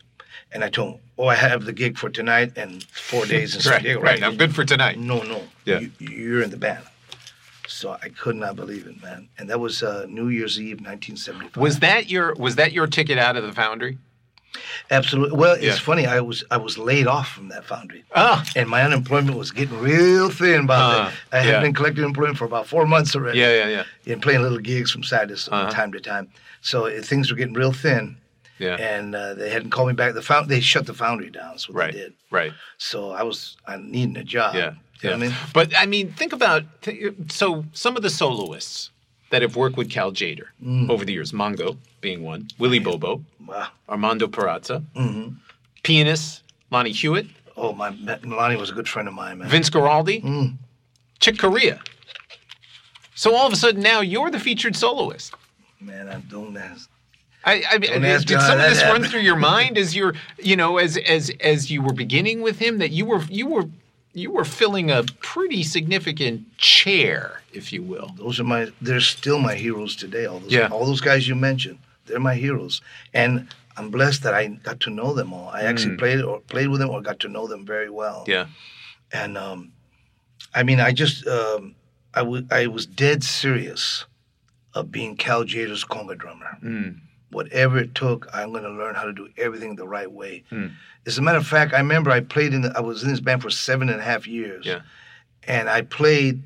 [0.51, 3.61] And I told him, oh, I have the gig for tonight and four days in
[3.61, 4.01] San right, Diego.
[4.01, 4.23] right.
[4.23, 4.97] I'm good for tonight.
[4.99, 5.41] No, no.
[5.65, 5.79] Yeah.
[5.79, 6.83] You, you're in the band.
[7.67, 9.27] So I could not believe it, man.
[9.37, 11.61] And that was uh, New Year's Eve, 1975.
[11.61, 13.97] Was that your was that your ticket out of the foundry?
[14.89, 15.37] Absolutely.
[15.37, 15.75] Well, it's Yeah.
[15.75, 16.05] funny.
[16.07, 18.43] I was I was laid off from that foundry, Ah.
[18.55, 20.61] and my unemployment was getting real thin.
[20.63, 21.13] About Uh, that.
[21.33, 21.59] I had yeah.
[21.61, 23.39] been collecting employment for about four months already.
[23.39, 24.13] Yeah, yeah, yeah.
[24.13, 25.69] And playing little gigs from side to Uh-huh.
[25.69, 26.29] time to time.
[26.61, 28.15] So uh, things were getting real thin,
[28.59, 28.75] Yeah.
[28.75, 30.13] and uh, they hadn't called me back.
[30.13, 31.57] The found they shut the foundry down.
[31.59, 31.93] So what right.
[31.93, 32.13] they did.
[32.31, 32.53] Right.
[32.77, 34.55] So I was I needing a job.
[34.55, 34.71] Yeah.
[35.01, 35.09] You yeah.
[35.11, 35.37] know what I mean?
[35.53, 36.63] But I mean, think about
[37.29, 38.89] so some of the soloists
[39.29, 40.89] that have worked with Cal Tjader Mm.
[40.89, 43.67] over the years, Mongo being one, Willie Bobo, Wow.
[43.89, 45.35] Armando Peraza, Mm-hmm.
[45.83, 47.89] pianist Lonnie Hewitt, Oh, my
[48.23, 49.49] Lonnie was a good friend of mine, man.
[49.49, 50.57] Vince Guaraldi, Mm.
[51.19, 51.79] Chick Corea.
[53.15, 55.33] So all of a sudden now you're the featured soloist.
[55.79, 56.89] Man, I'm doing ask.
[57.47, 60.55] I, I mean, did me some of this run through your mind as you're, you
[60.55, 63.65] know, as as as you were beginning with him that you were you were
[64.13, 68.09] you were filling a pretty significant chair, if you will.
[68.17, 68.71] Those are my.
[68.81, 70.25] They're still my heroes today.
[70.25, 70.51] All those.
[70.51, 70.67] Yeah.
[70.71, 71.79] All those guys you mentioned.
[72.05, 72.81] They're my heroes,
[73.13, 75.49] and I'm blessed that I got to know them all.
[75.49, 78.23] I actually played or played with them or got to know them very well.
[78.25, 78.27] Mm.
[78.29, 78.45] Yeah.
[79.11, 79.71] And um,
[80.55, 81.75] I mean, I just um,
[82.13, 84.05] I wa- I was dead serious
[84.73, 86.57] of being Cal Tjader's conga drummer.
[86.63, 86.99] Mm.
[87.31, 90.43] Whatever it took, I'm going to learn how to do everything the right way.
[90.51, 90.71] Mm.
[91.05, 92.61] As a matter of fact, I remember I played in.
[92.61, 94.65] The, I was in this band for seven and a half years.
[94.65, 94.81] Yeah.
[95.43, 96.41] And I played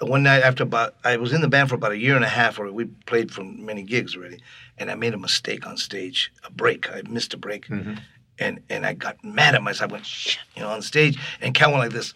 [0.00, 0.94] one night after about.
[1.04, 3.30] I was in the band for about a year and a half, or we played
[3.30, 4.38] for many gigs already.
[4.78, 6.90] And I made a mistake on stage, a break.
[6.90, 7.94] I missed a break, Mm-hmm.
[8.38, 9.90] and and I got mad at myself.
[9.90, 12.14] I went shit, you know, on stage, and Cal went like this.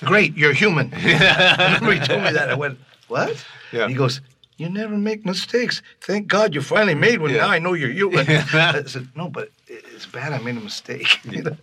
[0.00, 0.92] Great, you're human.
[0.94, 2.50] I remember he told me that.
[2.50, 3.44] I went, what?
[3.72, 3.86] Yeah.
[3.88, 4.20] He goes,
[4.56, 5.82] you never make mistakes.
[6.00, 7.30] Thank God you finally made one.
[7.30, 7.42] Yeah.
[7.42, 8.26] Now I know you're human.
[8.28, 10.32] I said, no, but it's bad.
[10.32, 11.18] I made a mistake.
[11.30, 11.56] you know,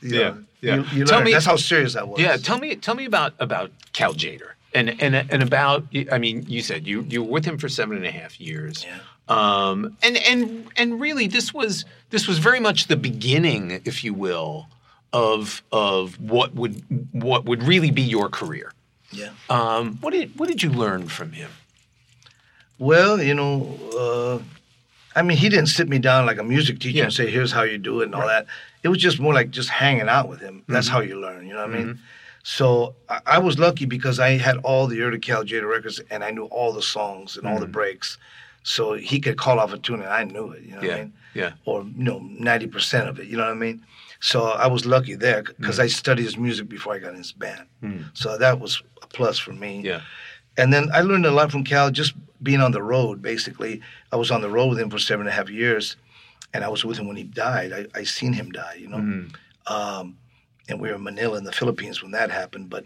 [0.00, 0.74] you Yeah, know, yeah.
[0.76, 1.26] You, you Tell learn.
[1.26, 2.20] me- That's how serious I was.
[2.20, 6.44] Yeah, tell me tell me about about Cal Jader and and and about I mean
[6.48, 8.84] you said you you were with him for seven and a half years.
[8.84, 8.98] Yeah.
[9.28, 14.12] Um, and and and really this was this was very much the beginning, if you
[14.14, 14.66] will,
[15.12, 18.72] of of what would what would really be your career.
[19.12, 19.30] Yeah.
[19.48, 21.50] Um, what did what did you learn from him?
[22.78, 24.38] Well, you know, uh,
[25.14, 27.04] I mean, he didn't sit me down like a music teacher Yeah.
[27.04, 28.46] and say, "Here's how you do it" and all that.
[28.82, 30.64] It was just more like just hanging out with him.
[30.68, 30.94] That's Mm-hmm.
[30.96, 31.46] how you learn.
[31.46, 31.98] You know what I mean?
[32.42, 36.24] So I, I was lucky because I had all the early Cal Tjader records and
[36.24, 38.18] I knew all the songs and all the breaks.
[38.64, 40.62] So he could call off a tune and I knew it.
[40.62, 40.86] You know what Mm-hmm.
[40.86, 41.12] Yeah, I mean?
[41.34, 41.52] yeah.
[41.66, 42.18] Or you know,
[42.48, 43.26] ninety percent of it.
[43.28, 43.84] You know what I mean?
[44.20, 45.82] So I was lucky there because Mm.
[45.84, 47.66] I studied his music before I got in his band.
[48.14, 49.82] So that was a plus for me.
[49.84, 50.00] Yeah.
[50.56, 53.80] And then I learned a lot from Cal just being on the road, basically.
[54.12, 55.96] I was on the road with him for seven and a half years,
[56.52, 57.72] and I was with him when he died.
[57.72, 58.98] I, I seen him die, you know.
[59.66, 60.16] Um,
[60.68, 62.70] and we were in Manila in the Philippines when that happened.
[62.70, 62.84] But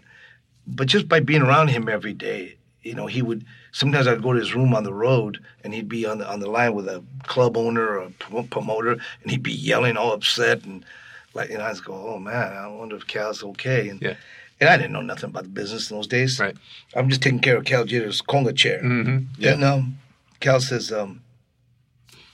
[0.65, 4.33] but just by being around him every day, you know, he would sometimes I'd go
[4.33, 6.87] to his room on the road and he'd be on the on the line with
[6.87, 10.85] a club owner or a promoter and he'd be yelling all upset and
[11.33, 14.15] like you know, I just go, Oh man, I wonder if Cal's okay and Yeah.
[14.59, 16.39] And I didn't know nothing about the business in those days.
[16.39, 16.55] Right.
[16.95, 18.81] I'm just taking care of Cal Tjader's conga chair.
[18.81, 19.25] Mm-hmm.
[19.37, 19.53] Yeah.
[19.53, 19.99] And um,
[20.39, 21.21] Cal says, um,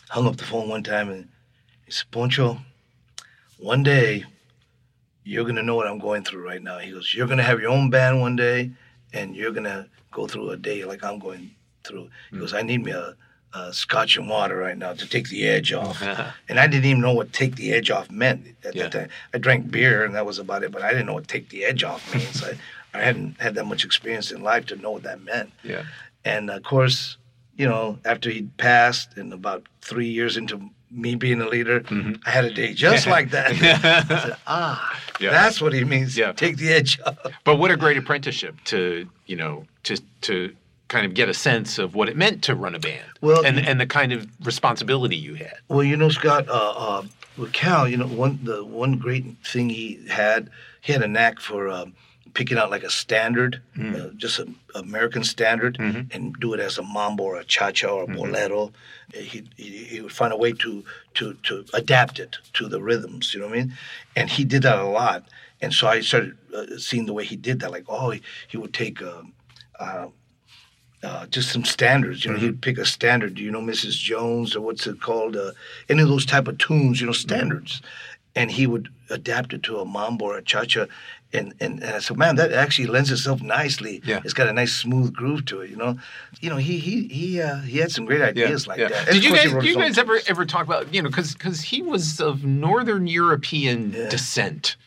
[0.10, 1.28] hung up the phone one time and
[1.86, 2.60] he said, Poncho,
[3.58, 4.26] one day
[5.24, 6.78] you're going to know what I'm going through right now.
[6.80, 8.72] He goes, You're going to have your own band one day
[9.14, 11.52] and you're going to go through a day like I'm going
[11.84, 12.10] through.
[12.32, 13.16] He goes, I need me a,
[13.54, 16.02] a scotch and water right now to take the edge off.
[16.50, 18.84] and I didn't even know what take the edge off meant at Yeah.
[18.84, 19.10] that time.
[19.34, 21.64] I drank beer and that was about it, but I didn't know what take the
[21.66, 22.44] edge off means.
[22.50, 22.54] I,
[22.94, 25.52] I hadn't had that much experience in life to know what that meant.
[25.64, 25.84] Yeah.
[26.26, 27.18] And of course,
[27.58, 32.14] you know, after he passed, and about three years into me being a leader, Mm-hmm.
[32.26, 33.52] I had a day just like that.
[34.10, 35.32] I said, ah, Yeah.
[35.32, 36.18] that's what he means.
[36.18, 36.32] Yeah.
[36.32, 37.18] Take the edge off.
[37.44, 40.56] But what a great apprenticeship to you know to to
[40.88, 43.60] kind of get a sense of what it meant to run a band Well, and
[43.60, 45.56] and the kind of responsibility you had.
[45.68, 47.04] Well, you know, Scott, uh, uh,
[47.38, 50.50] with Cal, you know, one the one great thing he had,
[50.82, 51.94] he had a knack for um,
[52.34, 56.84] picking out like a standard, uh, just an American standard, and do it as a
[56.84, 58.72] mambo or a cha cha or a bolero.
[59.14, 60.84] He, he he would find a way to
[61.16, 63.34] to to adapt it to the rhythms.
[63.34, 63.74] You know what I mean?
[64.16, 65.26] And he did that a lot.
[65.62, 67.72] And so I started uh, seeing the way he did that.
[67.72, 69.02] Like, oh, he, he would take.
[69.02, 69.34] Um,
[71.04, 72.24] uh, just some standards.
[72.24, 73.36] You know, he'd pick a standard.
[73.36, 74.00] Do you know Mrs.
[74.00, 75.36] Jones or what's it called?
[75.36, 75.52] Uh,
[75.90, 77.82] any of those type of tunes, you know, standards.
[78.36, 80.88] And he would adapt it to a mambo or a cha-cha.
[81.34, 84.02] And, and, and I said, man, that actually lends itself nicely.
[84.06, 84.22] Yeah.
[84.24, 85.98] It's got a nice smooth groove to it, you know.
[86.42, 89.08] You know, he he he uh, he had some great ideas like that.
[89.08, 92.20] And Did you guys, you guys ever ever talk about you know because he was
[92.22, 94.78] of Northern European descent.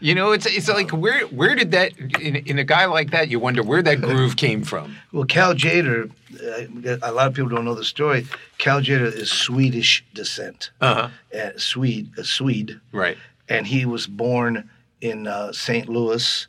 [0.00, 3.28] You know, it's it's like where where did that in, in a guy like that
[3.28, 4.96] you wonder where that groove came from.
[5.12, 8.26] Well, Cal Tjader, uh, a lot of people don't know the story.
[8.58, 10.70] Cal Tjader is Swedish descent.
[10.80, 11.08] Uh-huh.
[11.36, 12.80] Uh, Swede, a Swede.
[12.92, 13.16] Right.
[13.48, 14.70] and he was born
[15.00, 15.88] in uh, St.
[15.88, 16.46] Louis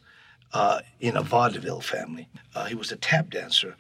[0.54, 2.28] uh, in a vaudeville family.
[2.54, 3.76] Uh, he was a tap dancer.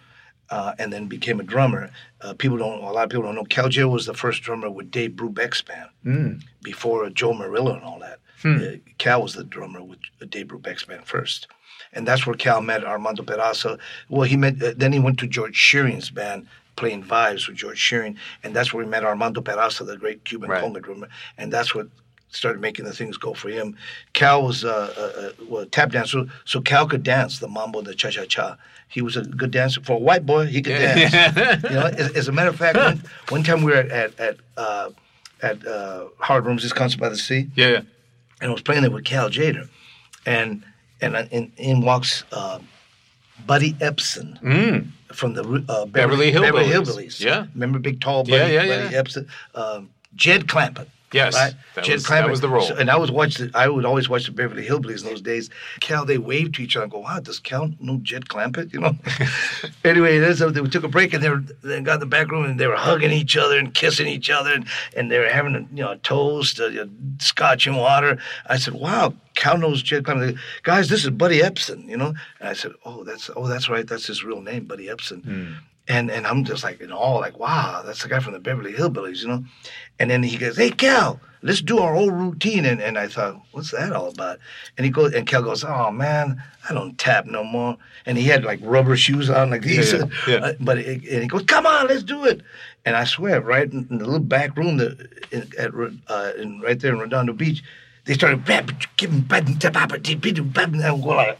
[0.52, 1.92] Uh, and then became a drummer.
[2.22, 2.82] Uh, people don't.
[2.84, 3.44] A lot of people don't know.
[3.44, 8.00] Cal Tjader was the first drummer with Dave Brubeck's band before Joe Morello and all
[8.00, 8.18] that.
[8.46, 11.48] Uh, Cal was the drummer with Dave Brubeck's band first,
[11.94, 13.80] and that's where Cal met Armando Peraza.
[14.10, 14.62] Well, he met.
[14.62, 18.74] Uh, then he went to George Shearing's band playing vibes with George Shearing, and that's
[18.74, 20.64] where he met Armando Peraza, the great Cuban Right.
[20.64, 21.88] conga drummer, and that's what
[22.32, 23.76] started making the things go for him.
[24.14, 24.94] Cal was uh,
[25.40, 28.12] a, a, well, a tap dancer, so Cal could dance the mambo and the cha
[28.12, 28.56] cha cha.
[28.88, 30.46] He was a good dancer for a white boy.
[30.46, 31.14] He could dance.
[31.64, 34.20] you know, as, as a matter of fact, one, one time we were at at
[34.20, 34.90] at, uh,
[35.42, 37.68] at uh, Howard Rumsey's, Concerts by the Sea, Yeah.
[37.68, 37.82] yeah.
[38.42, 39.68] And I was playing there with Cal Tjader,
[40.26, 40.64] and
[41.02, 42.60] and uh, in, in walks uh,
[43.46, 44.38] Buddy Ebsen
[45.14, 46.72] from the uh, Beverly Beverly Hillbillies.
[46.72, 47.20] Hillbillies.
[47.20, 47.46] Yeah.
[47.54, 49.02] remember big tall Buddy, Yeah, yeah, Buddy yeah.
[49.02, 50.88] Ebsen, um, Jed Clampett.
[51.12, 51.54] Yes, right.
[51.76, 52.68] that was- that was the role.
[52.68, 55.50] So- and I was watch I would always watch the Beverly Hillbillies in those days.
[55.80, 58.82] Cal, they waved to each other and go, "Wow, does Cal know Jed Clampett?" You
[58.82, 58.96] know.
[59.84, 62.30] anyway, there's a, we took a break and they were they got in the back
[62.32, 65.30] room and they were hugging each other and kissing each other and, and they were
[65.30, 66.86] having a, you know a toast, uh,
[67.20, 68.18] scotch and water.
[68.48, 71.98] I said, "Wow, Cal knows Jed Clampett." They go, Guys, this is Buddy Ebsen, you
[71.98, 72.14] know.
[72.40, 73.88] And I said, "Oh, that's oh, that's right.
[73.88, 75.58] That's his real name, Buddy Ebsen."
[75.90, 78.74] And and I'm just like in awe, like, wow, that's the guy from the Beverly
[78.74, 79.44] Hillbillies, you know?
[79.98, 82.64] And then he goes, Hey Cal, let's do our old routine.
[82.64, 84.38] And and I thought, what's that all about?
[84.78, 87.76] And he goes and Cal goes, Oh man, I don't tap no more.
[88.06, 89.92] And he had like rubber shoes on like these.
[89.92, 90.46] Yeah, yeah, yeah.
[90.46, 92.42] Uh, but it, and he goes, Come on, let's do it.
[92.86, 95.72] And I swear, right in, in the little back room that in, at
[96.08, 97.64] uh, in, right there in Redondo Beach,
[98.06, 98.46] they started
[98.98, 99.22] giving
[100.74, 101.40] and I'm going like.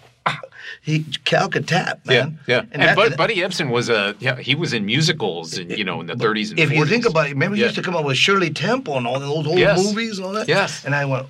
[0.82, 2.40] He Cal could tap, Yeah, man.
[2.48, 2.56] yeah.
[2.56, 2.66] yeah.
[2.72, 6.00] And, that- Bud, Buddy Ebsen was a yeah, he was in musicals in you know
[6.02, 6.76] in the 30s and if 40s.
[6.76, 7.68] you think about it, remember he Yeah.
[7.68, 9.84] used to come up with Shirley Temple and all those old Yes.
[9.84, 10.48] movies and all that?
[10.48, 10.86] Yes.
[10.86, 11.28] And I went,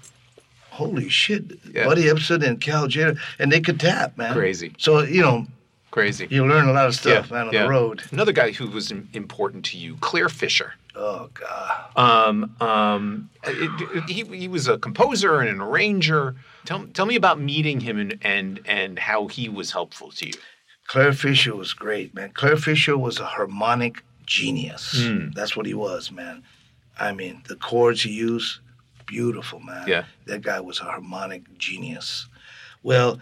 [0.69, 1.85] holy shit, Yeah.
[1.85, 4.33] Buddy Ebsen and Cal Tjader, and they could tap, man.
[4.33, 4.73] Crazy.
[4.77, 5.45] So, you know,
[5.91, 6.27] crazy.
[6.29, 8.03] you learn a lot of stuff, man, on the road.
[8.11, 10.73] Another guy who was important to you, Clare Fischer.
[10.95, 11.75] Oh, God.
[11.95, 16.35] Um, um, it- it- he, he was a composer and an arranger.
[16.65, 20.33] Tell, tell me about meeting him and, and, and how he was helpful to you.
[20.87, 22.31] Clare Fischer was great, man.
[22.33, 25.03] Clare Fischer was a harmonic genius.
[25.03, 25.29] Hmm.
[25.35, 26.43] That's what he was, man.
[26.99, 28.59] I mean, the chords he used,
[29.05, 29.87] beautiful, man.
[29.87, 30.05] Yeah.
[30.25, 32.27] That guy was a harmonic genius.
[32.83, 33.19] Well,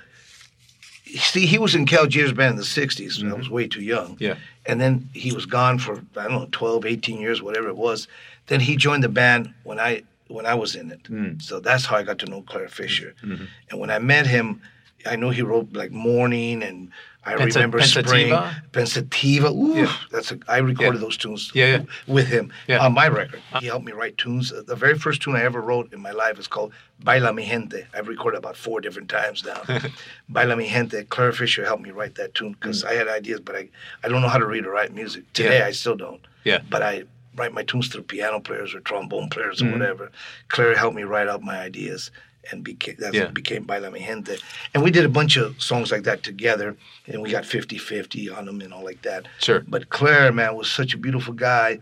[1.06, 3.30] see, he was in Cal Tjader's band in the 60s.
[3.30, 4.16] I was way too young.
[4.16, 4.24] Mm-hmm.
[4.24, 4.36] Yeah.
[4.66, 8.08] And then he was gone for, I don't know, 12, 18 years, whatever it was.
[8.48, 11.04] Then he joined the band when I when I was in it.
[11.04, 11.42] Mm.
[11.42, 13.16] So that's how I got to know Clare Fischer.
[13.24, 13.46] Mm-hmm.
[13.70, 14.62] And when I met him,
[15.06, 16.90] I know he wrote like Morning and
[17.24, 18.30] I Pensa- remember Spring.
[18.30, 18.62] Pensativa?
[18.72, 19.52] Pensativa.
[19.54, 19.94] Ooh, Yeah.
[20.12, 21.06] that's a, I recorded Yeah.
[21.06, 22.80] those tunes Yeah, with him Yeah.
[22.86, 23.42] on my record.
[23.60, 24.52] He helped me write tunes.
[24.66, 26.72] The very first tune I ever wrote in my life is called
[27.04, 27.86] Baila Mi Gente.
[27.94, 29.62] I've recorded about four different times now.
[30.30, 31.04] Baila Mi Gente.
[31.04, 33.70] Clare Fischer helped me write that tune because I had ideas, but I,
[34.04, 35.32] I don't know how to read or write music.
[35.34, 35.66] Today, Mm.
[35.68, 36.22] I still don't.
[36.44, 36.60] Yeah.
[36.70, 37.04] But I
[37.38, 39.80] write my tunes through piano players or trombone players or Mm-hmm.
[39.80, 40.12] whatever.
[40.50, 42.12] Clare helped me write out my ideas.
[42.50, 43.26] And became that's Yeah.
[43.26, 44.38] what became Baila Mi Gente.
[44.74, 48.30] And we did a bunch of songs like that together, and we got 50 50
[48.30, 49.28] on them and all like that.
[49.40, 49.66] Sure.
[49.68, 51.80] But Clare, man, was such a beautiful guy.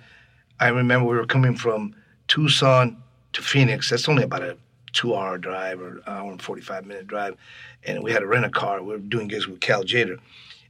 [0.60, 1.94] I remember we were coming from
[2.28, 2.98] Tucson
[3.34, 3.92] to Phoenix.
[3.92, 4.58] That's only about a
[4.92, 7.36] two-hour drive or hour and forty-five minute drive,
[7.84, 8.82] and we had to rent a car.
[8.82, 10.18] We were doing gigs with Cal Tjader,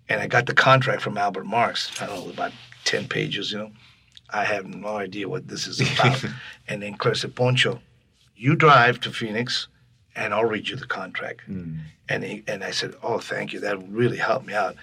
[0.10, 1.90] and I got the contract from Albert Marks.
[2.02, 2.52] I don't know, about
[2.84, 3.72] ten pages, you know.
[4.30, 6.24] I have no idea what this is about.
[6.68, 7.80] and then Clare said, Poncho,
[8.36, 9.68] you drive to Phoenix,
[10.16, 11.42] and I'll read you the contract.
[11.48, 13.60] And he, and I said, oh, thank you.
[13.60, 14.76] That really helped me out.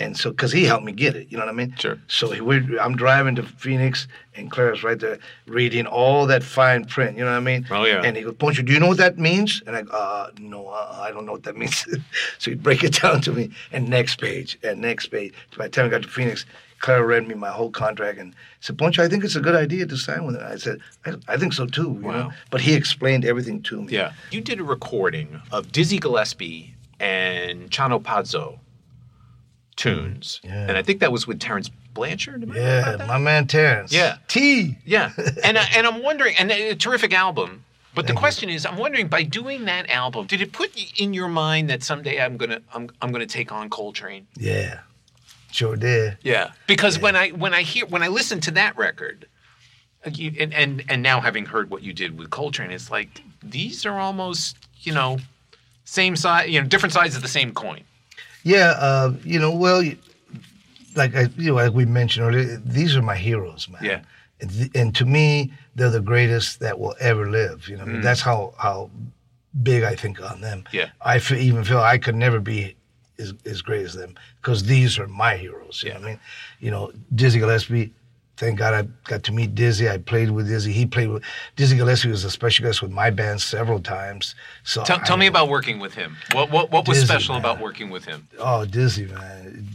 [0.00, 1.72] And so, because he helped me get it, you know what I mean?
[1.78, 2.00] Sure.
[2.08, 6.84] So he, we I'm driving to Phoenix, and Clara's right there reading all that fine
[6.84, 7.64] print, you know what I mean?
[7.70, 8.02] Oh, yeah.
[8.02, 9.62] And he goes, Poncho, do you know what that means?
[9.68, 11.86] And I go, uh, no, uh, I don't know what that means.
[12.38, 15.32] so he'd break it down to me, and next page, and next page.
[15.56, 16.44] By the time I got to Phoenix,
[16.84, 19.86] Clara read me my whole contract and said, Poncho, I think it's a good idea
[19.86, 20.42] to sign with it.
[20.42, 22.12] I said, I, I think so too, you Wow.
[22.12, 22.32] know?
[22.50, 23.92] But he explained everything to me.
[23.94, 24.12] Yeah.
[24.30, 28.58] You did a recording of Dizzy Gillespie and Chano Pozo
[29.76, 30.40] tunes.
[30.44, 30.68] Yeah.
[30.68, 32.48] And I think that was with Terence Blanchard.
[32.54, 33.92] Yeah, my man Terence.
[33.92, 34.16] Yeah.
[34.28, 34.76] T.
[34.84, 35.12] Yeah,
[35.44, 37.64] and I- and I'm wondering, and a terrific album.
[37.94, 41.28] But the question is, I'm wondering, by doing that album, did it put in your
[41.28, 44.26] mind that someday I'm gonna I'm I'm gonna take on Coltrane?
[44.36, 44.80] Yeah,
[45.54, 46.18] sure did.
[46.22, 49.26] Yeah, because when I when I hear when I listen to that record,
[50.04, 53.98] and and and now having heard what you did with Coltrane, it's like these are
[53.98, 55.18] almost you know
[55.84, 57.82] same size, you know, different sides of the same coin.
[58.42, 59.82] Yeah, uh, you know, well,
[60.96, 63.84] like I, you know, like we mentioned earlier, these are my heroes, man.
[63.84, 64.00] Yeah.
[64.40, 67.68] And, th- and to me, they're the greatest that will ever live.
[67.68, 68.90] You know, I mean, that's how how
[69.62, 70.64] big I think on them.
[70.68, 70.72] Mm.
[70.72, 70.88] Yeah.
[71.00, 72.76] I f- even feel I could never be
[73.18, 75.82] as, as great as them because these are my heroes.
[75.82, 76.20] You know what I mean?
[76.60, 77.92] You know, Dizzy Gillespie.
[78.36, 79.88] Thank God I got to meet Dizzy.
[79.88, 80.72] I played with Dizzy.
[80.72, 81.22] He played with
[81.54, 84.34] Dizzy Gillespie was a special guest with my band several times.
[84.64, 86.16] So Tell, tell me about working with him.
[86.32, 87.42] What what what was Dizzy, special man.
[87.42, 88.26] about working with him?
[88.38, 89.68] Oh, Dizzy, man.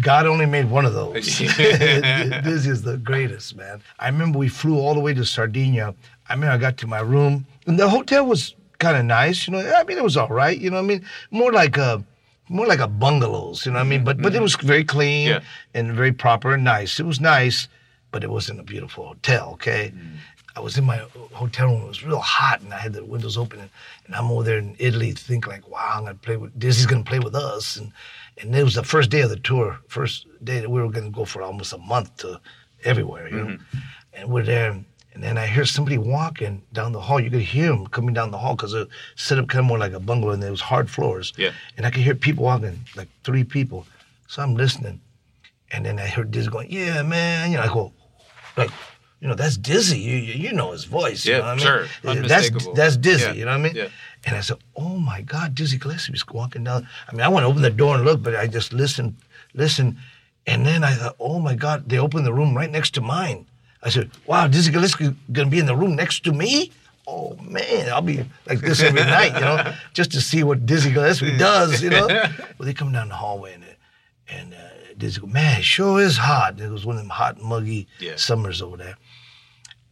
[0.00, 1.24] God only made one of those.
[1.38, 3.82] Dizzy is the greatest, man.
[3.98, 5.94] I remember we flew all the way to Sardinia.
[6.28, 9.52] I mean, I got to my room, and the hotel was kind of nice, you
[9.52, 9.74] know.
[9.76, 10.78] I mean, it was all right, you know.
[10.78, 12.02] I mean, more like a,
[12.48, 13.78] more like a bungalows, you know.
[13.78, 14.04] what I mean, mm-hmm.
[14.06, 15.40] but but it was very clean Yeah.
[15.74, 17.00] and very proper and nice.
[17.00, 17.68] It was nice,
[18.10, 19.50] but it wasn't a beautiful hotel.
[19.54, 19.92] Okay.
[19.94, 20.16] Mm.
[20.56, 20.98] I was in my
[21.32, 21.82] hotel room.
[21.82, 23.58] It was real hot, and I had the windows open.
[23.58, 23.70] And,
[24.06, 27.02] and I'm over there in Italy, thinking like, "Wow, I'm gonna play with Dizzy's gonna
[27.02, 27.90] play with us." And
[28.38, 31.10] and it was the first day of the tour, first day that we were gonna
[31.10, 32.40] go for almost a month to
[32.84, 33.46] everywhere, you know.
[33.46, 33.78] Mm-hmm.
[34.12, 34.84] And we're there, and
[35.22, 37.20] then I hear somebody walking down the hall.
[37.20, 39.78] You could hear them coming down the hall because it set up kind of more
[39.78, 41.32] like a bungalow, and there was hard floors.
[41.36, 41.52] Yeah.
[41.76, 43.86] And I could hear people walking, like three people.
[44.26, 45.00] So I'm listening,
[45.70, 47.92] and then I heard Dizzy going, "Yeah, man." You know, I go,
[48.56, 48.70] like,
[49.20, 50.00] you know, that's Dizzy.
[50.00, 51.24] You you, know his voice.
[51.24, 51.64] Yeah, you know I mean?
[51.64, 51.86] sure.
[52.02, 53.26] That's that's Dizzy.
[53.26, 53.76] Yeah, You know what I mean?
[53.76, 53.88] yeah.
[54.24, 57.48] And I said, "Oh my God, Dizzy Gillespie's walking down." I mean, I want to
[57.48, 59.16] open the door and look, but I just listened,
[59.52, 59.96] listened,
[60.46, 63.46] and then I thought, "Oh my God!" They opened the room right next to mine.
[63.84, 66.72] I said, "Wow, Dizzy Gillespie's gonna be in the room next to me."
[67.06, 70.90] Oh man, I'll be like this every night, you know, just to see what Dizzy
[70.90, 72.06] Gillespie does, you know.
[72.58, 73.64] well, they come down the hallway and
[74.28, 74.58] and uh,
[74.96, 78.16] Dizzy go, "Man, it sure is hot." It was one of them hot, muggy Yeah.
[78.16, 78.96] summers over there.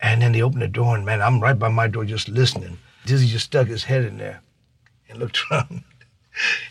[0.01, 2.78] And then they opened the door, and man, I'm right by my door just listening.
[3.05, 4.40] Dizzy just stuck his head in there
[5.09, 5.84] and looked around,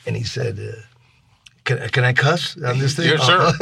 [0.07, 0.82] and he said, uh,
[1.65, 3.53] "Can can I cuss on this thing?" Yes, sir.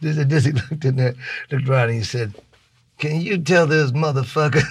[0.00, 1.14] Dizzy, Dizzy looked in there,
[1.50, 2.34] looked around, and he said,
[3.02, 4.62] "Can you tell this motherfucker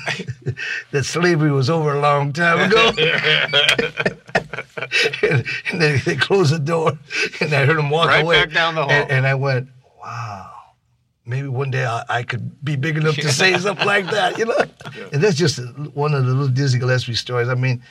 [0.91, 2.93] that slavery was over a long time ago?"
[5.21, 6.97] and, and then they closed the door,
[7.41, 8.91] and I heard him walk Right away back down the hall.
[8.91, 9.67] And, and I went,
[10.01, 10.47] "Wow."
[11.25, 14.45] maybe one day I, I could be big enough to say something like that, you
[14.45, 14.63] know?
[15.11, 15.59] And that's just
[15.93, 17.49] one of the little Dizzy Gillespie stories.
[17.49, 17.83] I mean,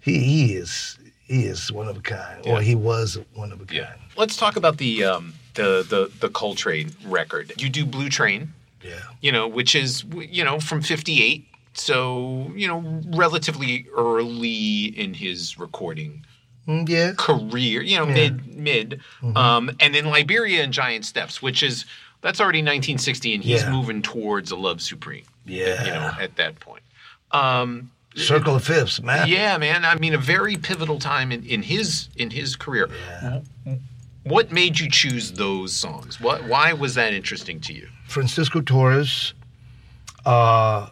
[0.00, 0.96] he, he is
[1.26, 3.78] he is one of a kind, or he was one of a kind.
[3.78, 3.94] Yeah.
[4.16, 7.52] Let's talk about the um, the the the Coltrane record.
[7.60, 9.00] You do Blue Train, Yeah.
[9.20, 15.58] you know, which is you know from '58, so you know relatively early in his
[15.58, 16.24] recording
[16.66, 17.12] Mm, yeah.
[17.16, 19.36] career, you know, mid mid, Mm-hmm.
[19.38, 21.86] um, and then Liberia and Giant Steps, which is
[22.20, 23.70] that's already 1960, and he's Yeah.
[23.70, 25.24] moving towards a Love Supreme.
[25.46, 25.82] Yeah.
[25.84, 26.82] you know, at that point.
[27.32, 29.28] Um, Circle of Fifths, man.
[29.28, 29.84] yeah, man.
[29.84, 32.90] I mean, a very pivotal time in, in his in his career.
[34.24, 36.20] What made you choose those songs?
[36.20, 37.88] What why was that interesting to you?
[38.08, 39.34] Francisco Torres
[40.24, 40.88] uh,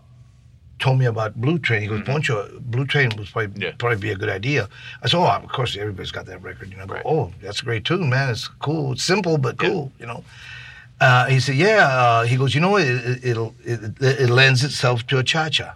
[0.79, 1.81] told me about Blue Train.
[1.83, 3.63] He goes, Poncho, Blue Train was probably Mm-hmm.
[3.63, 3.73] Yeah.
[3.79, 4.69] probably be a good idea.
[5.03, 6.71] I said, oh, of course, everybody's got that record.
[6.71, 7.03] You know, I go, Right.
[7.07, 8.29] oh, that's a great tune, man.
[8.31, 8.93] It's cool.
[8.93, 9.69] It's simple, but Yeah.
[9.69, 10.23] cool, you know.
[11.01, 11.87] Uh, he said, yeah.
[11.89, 15.75] Uh, he goes, you know, it, it, it'll, it, it lends itself to a cha-cha.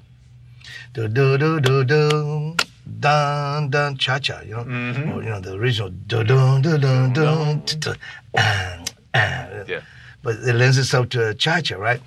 [0.95, 2.57] Do, do, do, do, do.
[2.99, 5.13] Dun dun cha cha, you know, Mm-hmm.
[5.13, 7.93] or you know the original do dun dun dun dun, t- t-
[8.37, 8.83] ah,
[9.15, 9.47] ah.
[9.69, 9.81] Yeah.
[10.23, 12.01] But it lends itself to cha cha, right?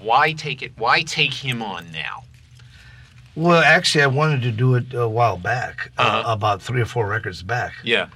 [0.00, 0.72] Why take it?
[0.76, 2.24] Why take him on now?
[3.36, 6.32] Well, actually, I wanted to do it a while back, uh Uh-huh.
[6.32, 7.72] about three or four records back.
[7.84, 8.06] Yeah,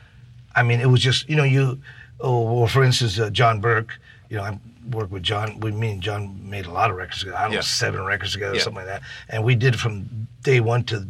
[0.56, 1.78] I mean, it was just you know you,
[2.20, 3.98] oh, well, for instance, uh, John Burk.
[4.30, 4.58] You know, I
[4.90, 5.60] worked with John.
[5.60, 7.36] We, me and John made a lot of records together.
[7.38, 7.58] I don't Yeah.
[7.58, 8.62] know, seven records together, Yeah.
[8.62, 9.02] something like that.
[9.28, 11.06] And we did from day one to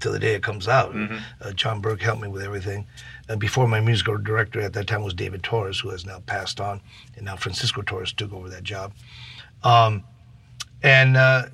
[0.00, 0.94] till the day it comes out.
[0.94, 1.16] Mm-hmm.
[1.40, 2.86] Uh, John Burk helped me with everything.
[3.28, 6.60] And before my musical director at that time was David Torres, who has now passed
[6.60, 6.80] on,
[7.16, 8.92] and now Francisco Torres took over that job.
[9.62, 10.02] Um,
[10.82, 11.46] and uh,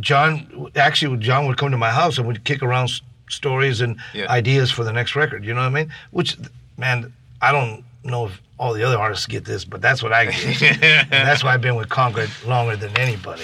[0.00, 3.00] John, actually, John would come to my house and we'd kick around s-
[3.30, 4.30] stories and Yeah.
[4.30, 5.44] ideas for the next record.
[5.44, 5.92] You know what I mean?
[6.10, 6.36] Which,
[6.76, 10.26] man, I don't know if all the other artists get this, but that's what I
[10.26, 10.80] get.
[11.10, 13.42] that's why I've been with Concord longer than anybody.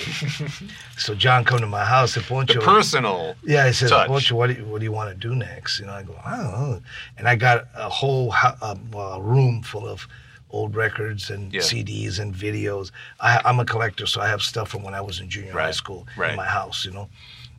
[0.97, 2.61] so John come to my house and The Poncho.
[2.61, 3.35] personal.
[3.43, 4.07] Yeah, he said, touch.
[4.07, 5.81] Poncho, what do you, what do you want to do next?
[5.81, 6.83] You know, I go, I don't know.
[7.19, 10.07] And I got a whole uh, room full of
[10.51, 11.61] old records and Yeah.
[11.61, 12.93] CDs and videos.
[13.21, 15.71] I, I'm a collector, so I have stuff from when I was in junior high
[15.73, 16.31] school right.
[16.31, 17.09] in my house, you know.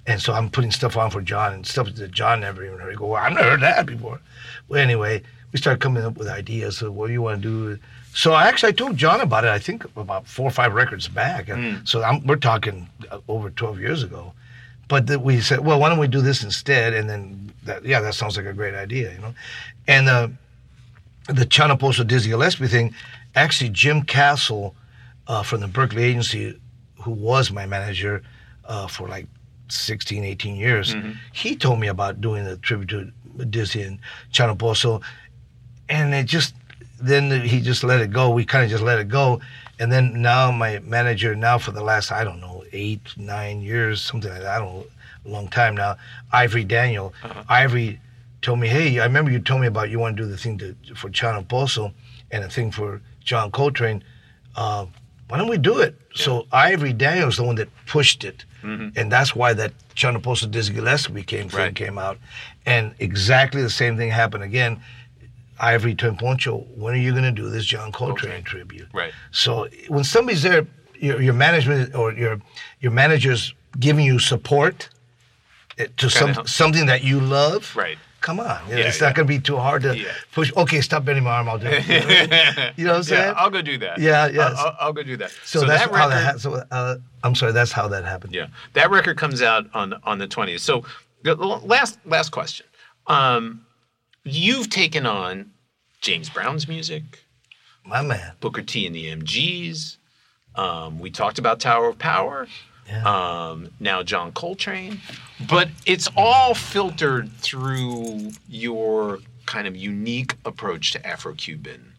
[0.07, 2.91] And so I'm putting stuff on for John and stuff that John never even heard.
[2.91, 4.19] He go, well, I've never heard that before.
[4.67, 5.21] Well, anyway,
[5.51, 7.79] we started coming up with ideas of what do you want to do.
[8.13, 9.49] So I actually I told John about it.
[9.49, 11.49] I think about four or five records back.
[11.49, 14.33] And So I'm, we're talking uh, over 12 years ago.
[14.87, 16.93] But that we said, well, why don't we do this instead?
[16.93, 19.33] And then, that, yeah, that sounds like a great idea, you know.
[19.87, 20.27] And uh,
[21.27, 22.93] the Chano Pozo Dizzy Gillespie thing,
[23.35, 24.75] actually, Jim Castle
[25.27, 26.59] uh, from the Berkeley agency,
[27.01, 28.21] who was my manager
[28.65, 29.27] uh, for like
[29.69, 30.93] 16, 18 years,
[31.31, 33.97] he told me about doing the tribute to Dizzy and
[34.33, 35.01] Chano Pozo.
[35.91, 36.55] And it just,
[36.99, 38.31] then he just let it go.
[38.31, 39.41] We kind of just let it go.
[39.79, 44.01] And then now my manager, now for the last, I don't know, eight, nine years,
[44.01, 44.85] something like that, I don't know,
[45.25, 45.97] a long time now,
[46.31, 47.13] Ivory Daniel.
[47.49, 47.99] Ivory
[48.41, 50.57] told me, hey, I remember you told me about you want to do the thing
[50.59, 51.93] to, for Chano Pozo
[52.31, 54.03] and a thing for John Coltrane.
[54.55, 54.85] Uh,
[55.27, 55.95] why don't we do it?
[56.13, 58.45] So Ivory Daniel Daniel's the one that pushed it.
[58.95, 62.17] And that's why that Chano Pozo Dizzy Gillespie came, thing came out.
[62.65, 64.81] And exactly the same thing happened again.
[65.61, 68.43] Ivory told Poncho, when are you going to do this John Coltrane Coltrane.
[68.43, 68.87] tribute?
[68.93, 69.13] Right.
[69.31, 70.65] So when somebody's there,
[70.99, 72.41] your, your management or your
[72.79, 74.89] your manager's giving you support
[75.77, 77.75] eh, to some, something that you love.
[77.75, 77.97] Right.
[78.21, 79.07] Come on, Yeah, it's yeah.
[79.07, 80.11] not going to be too hard to Yeah.
[80.31, 80.51] push.
[80.55, 81.49] Okay, stop bending my arm.
[81.49, 81.87] I'll do it.
[81.87, 82.73] You know what, I mean?
[82.77, 83.21] You know what I'm saying?
[83.23, 83.97] Yeah, I'll go do that.
[83.99, 85.31] Yeah, I'll- I'll, I'll go do that.
[85.43, 86.15] so, that's that how that.
[86.15, 87.51] record- Ha- so uh, I'm sorry.
[87.51, 88.35] That's how that happened.
[88.35, 90.61] Yeah, that record comes out on on the twentieth.
[90.61, 90.83] So,
[91.23, 92.67] the last last question.
[93.07, 93.65] Um,
[94.23, 95.51] you've taken on
[96.01, 97.03] James Brown's music,
[97.85, 98.33] My man.
[98.39, 99.97] Booker T and the MGs.
[100.55, 102.47] Um, we talked about Tower of Power.
[102.87, 103.03] Yeah.
[103.49, 104.99] Um, now John Coltrane,
[105.47, 111.93] but it's all filtered through your kind of unique approach to Afro-Cuban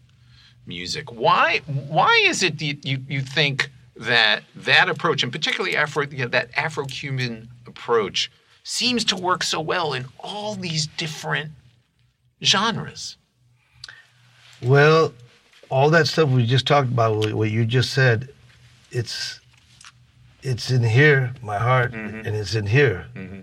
[0.67, 1.11] music.
[1.13, 1.61] Why?
[1.67, 6.29] Why is it that you you think that that approach, and particularly Afro, you know,
[6.29, 8.31] that Afro-Cuban approach,
[8.65, 11.53] seems to work so well in all these different
[12.43, 13.17] genres?
[14.63, 15.13] Well,
[15.71, 18.29] all that stuff we just talked about, what you just said,
[18.91, 19.41] it's
[20.43, 22.27] it's in here, my heart, mm-hmm.
[22.27, 23.41] and it's in here, mm-hmm.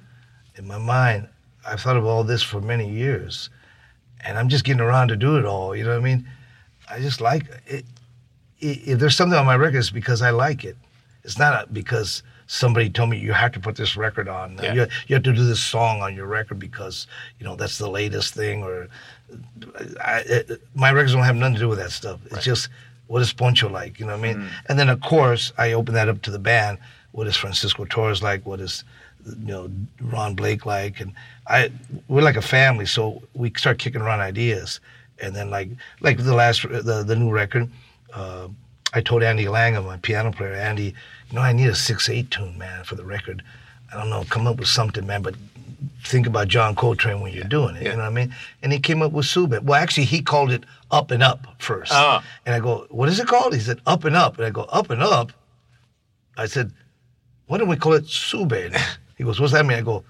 [0.55, 1.27] in my mind.
[1.65, 3.49] I've thought of all this for many years,
[4.25, 5.75] and I'm just getting around to do it all.
[5.75, 6.27] You know what I mean?
[6.89, 7.85] I just like it.
[8.59, 10.75] If there's something on my record, it's because I like it.
[11.23, 14.57] It's not because somebody told me you have to put this record on.
[14.61, 14.73] Yeah.
[14.73, 17.05] You, you have to do this song on your record because
[17.39, 18.63] you know that's the latest thing.
[18.63, 18.87] Or
[20.03, 22.19] I, it, my records don't have nothing to do with that stuff.
[22.31, 22.69] It's just
[23.05, 23.99] what is Poncho like?
[23.99, 24.49] You know what I mean?
[24.67, 26.79] And then of course I open that up to the band.
[27.11, 28.43] What is Francisco Torres like?
[28.47, 28.83] What is
[29.25, 29.71] you know
[30.01, 30.99] Ron Blake like?
[30.99, 31.13] And
[31.47, 31.71] I
[32.07, 34.79] we're like a family, so we start kicking around ideas.
[35.21, 35.69] And then like
[36.01, 37.69] like the last the the new record.
[38.11, 38.47] Uh,
[38.91, 40.95] I told Andy Langham, my piano player, Andy,
[41.29, 43.43] you know, I need a six eight tune, man, for the record.
[43.93, 45.35] I don't know, come up with something, man, but
[46.03, 47.83] think about John Coltrane when you're doing it.
[47.83, 47.91] yeah.
[47.91, 48.35] You know what I mean?
[48.61, 49.63] And he came up with Subit.
[49.63, 51.91] Well, actually, he called it Up and Up first.
[51.93, 52.23] Ah.
[52.45, 53.53] And I go, what is it called?
[53.53, 54.37] He said Up and Up.
[54.37, 55.31] And I go, Up and Up.
[56.37, 56.71] I said,
[57.47, 58.77] why don't we call it Subit?
[59.17, 59.77] He goes, what's that mean?
[59.77, 60.05] I go,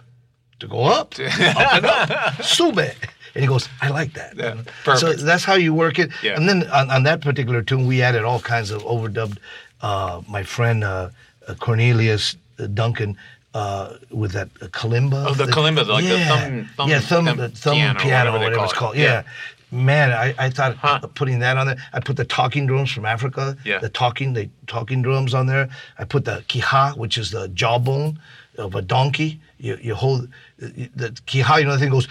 [0.59, 2.09] to go up, up and up,
[2.43, 2.93] Subit.
[3.33, 4.35] And he goes, I like that.
[4.37, 6.11] Yeah, So that's how you work it.
[6.21, 6.35] Yeah.
[6.35, 9.37] And then on, on that particular tune, we added all kinds of overdubbed.
[9.81, 11.09] Uh, my friend uh,
[11.47, 12.35] uh, Cornelius
[12.73, 13.17] Duncan
[13.53, 15.25] uh, with that uh, kalimba.
[15.27, 18.43] Oh, the kalimba, like the thumb- thumb- yeah, thumb, thumb the thumb piano, piano, whatever
[18.45, 18.75] whatever, it's it.
[18.75, 18.95] called.
[18.97, 19.03] Yeah.
[19.03, 19.23] Yeah.
[19.71, 20.99] Man, I, I thought Huh.
[21.13, 21.77] putting that on there.
[21.93, 23.55] I put the talking drums from Africa.
[23.63, 23.77] Yeah.
[23.77, 25.69] The talking, the talking drums on there.
[25.99, 28.19] I put the quijada, which is the jawbone
[28.57, 29.39] of a donkey.
[29.59, 30.27] You, you hold
[30.57, 31.59] the, the quijada.
[31.59, 32.07] You know the thing goes.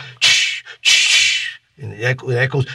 [1.81, 2.67] And it, it echoes.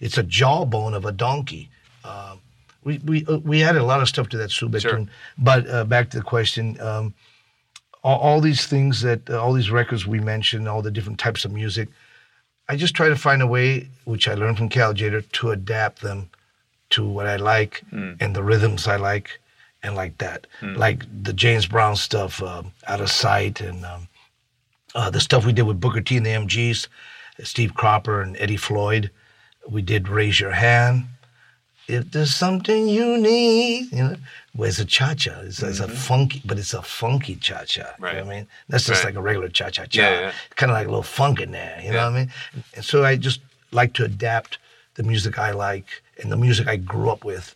[0.00, 1.70] It's a jawbone of a donkey.
[2.04, 2.40] Um,
[2.84, 4.92] we we uh, we added a lot of stuff to that Subek Sure.
[4.96, 5.10] tune.
[5.38, 6.80] But uh, back to the question.
[6.80, 7.14] Um,
[8.02, 11.44] all, all these things that uh, all these records we mentioned, all the different types
[11.44, 11.88] of music.
[12.68, 16.00] I just try to find a way, which I learned from Cal Tjader, to adapt
[16.00, 16.30] them
[16.90, 17.82] to what I like
[18.20, 19.38] and the rhythms I like,
[19.82, 24.08] and like that, like the James Brown stuff, um, out of sight, and um,
[24.94, 26.88] uh, the stuff we did with Booker T and the MGs,
[27.42, 29.10] Steve Cropper and Eddie Floyd.
[29.68, 31.04] We did Raise Your Hand.
[31.86, 34.16] If there's something you need, you know,
[34.56, 35.32] well, it's a cha-cha.
[35.40, 37.80] It's, it's a funky, but it's a funky cha-cha.
[37.80, 38.04] You Mm-hmm.
[38.04, 38.16] Right.
[38.16, 38.46] know what I mean?
[38.68, 39.10] That's just Right.
[39.10, 40.00] like a regular cha-cha-cha.
[40.00, 40.32] Yeah, yeah.
[40.56, 42.30] Kind of like a little funk in there, you know what I mean?
[42.74, 43.40] And so I just
[43.72, 44.58] like to adapt
[44.94, 45.86] the music I like
[46.22, 47.54] and the music I grew up with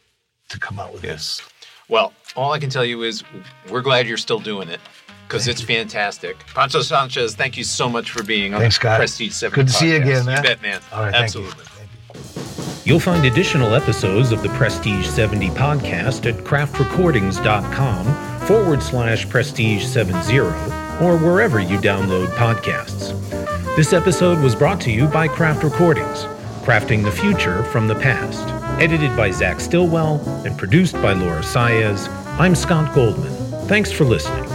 [0.50, 1.40] to come out with this.
[1.88, 3.24] Well, all I can tell you is
[3.70, 4.80] we're glad you're still doing it
[5.26, 6.36] because it's fantastic.
[6.52, 8.78] Poncho Sanchez, thank you so much for being on Thanks.
[8.78, 10.36] Prestige 70 Good to see you again, man.
[10.38, 10.80] You bet, man.
[10.92, 11.64] All right, Absolutely.
[12.88, 20.38] You'll find additional episodes of the Prestige 70 podcast at craftrecordings.com forward slash prestige 70
[20.38, 23.14] or wherever you download podcasts.
[23.76, 26.24] This episode was brought to you by Craft Recordings,
[26.64, 28.48] crafting the future from the past.
[28.80, 32.08] Edited by Zach Stillwell and produced by Laura Saez,
[32.38, 33.34] I'm Scott Goldman.
[33.68, 34.47] Thanks for listening.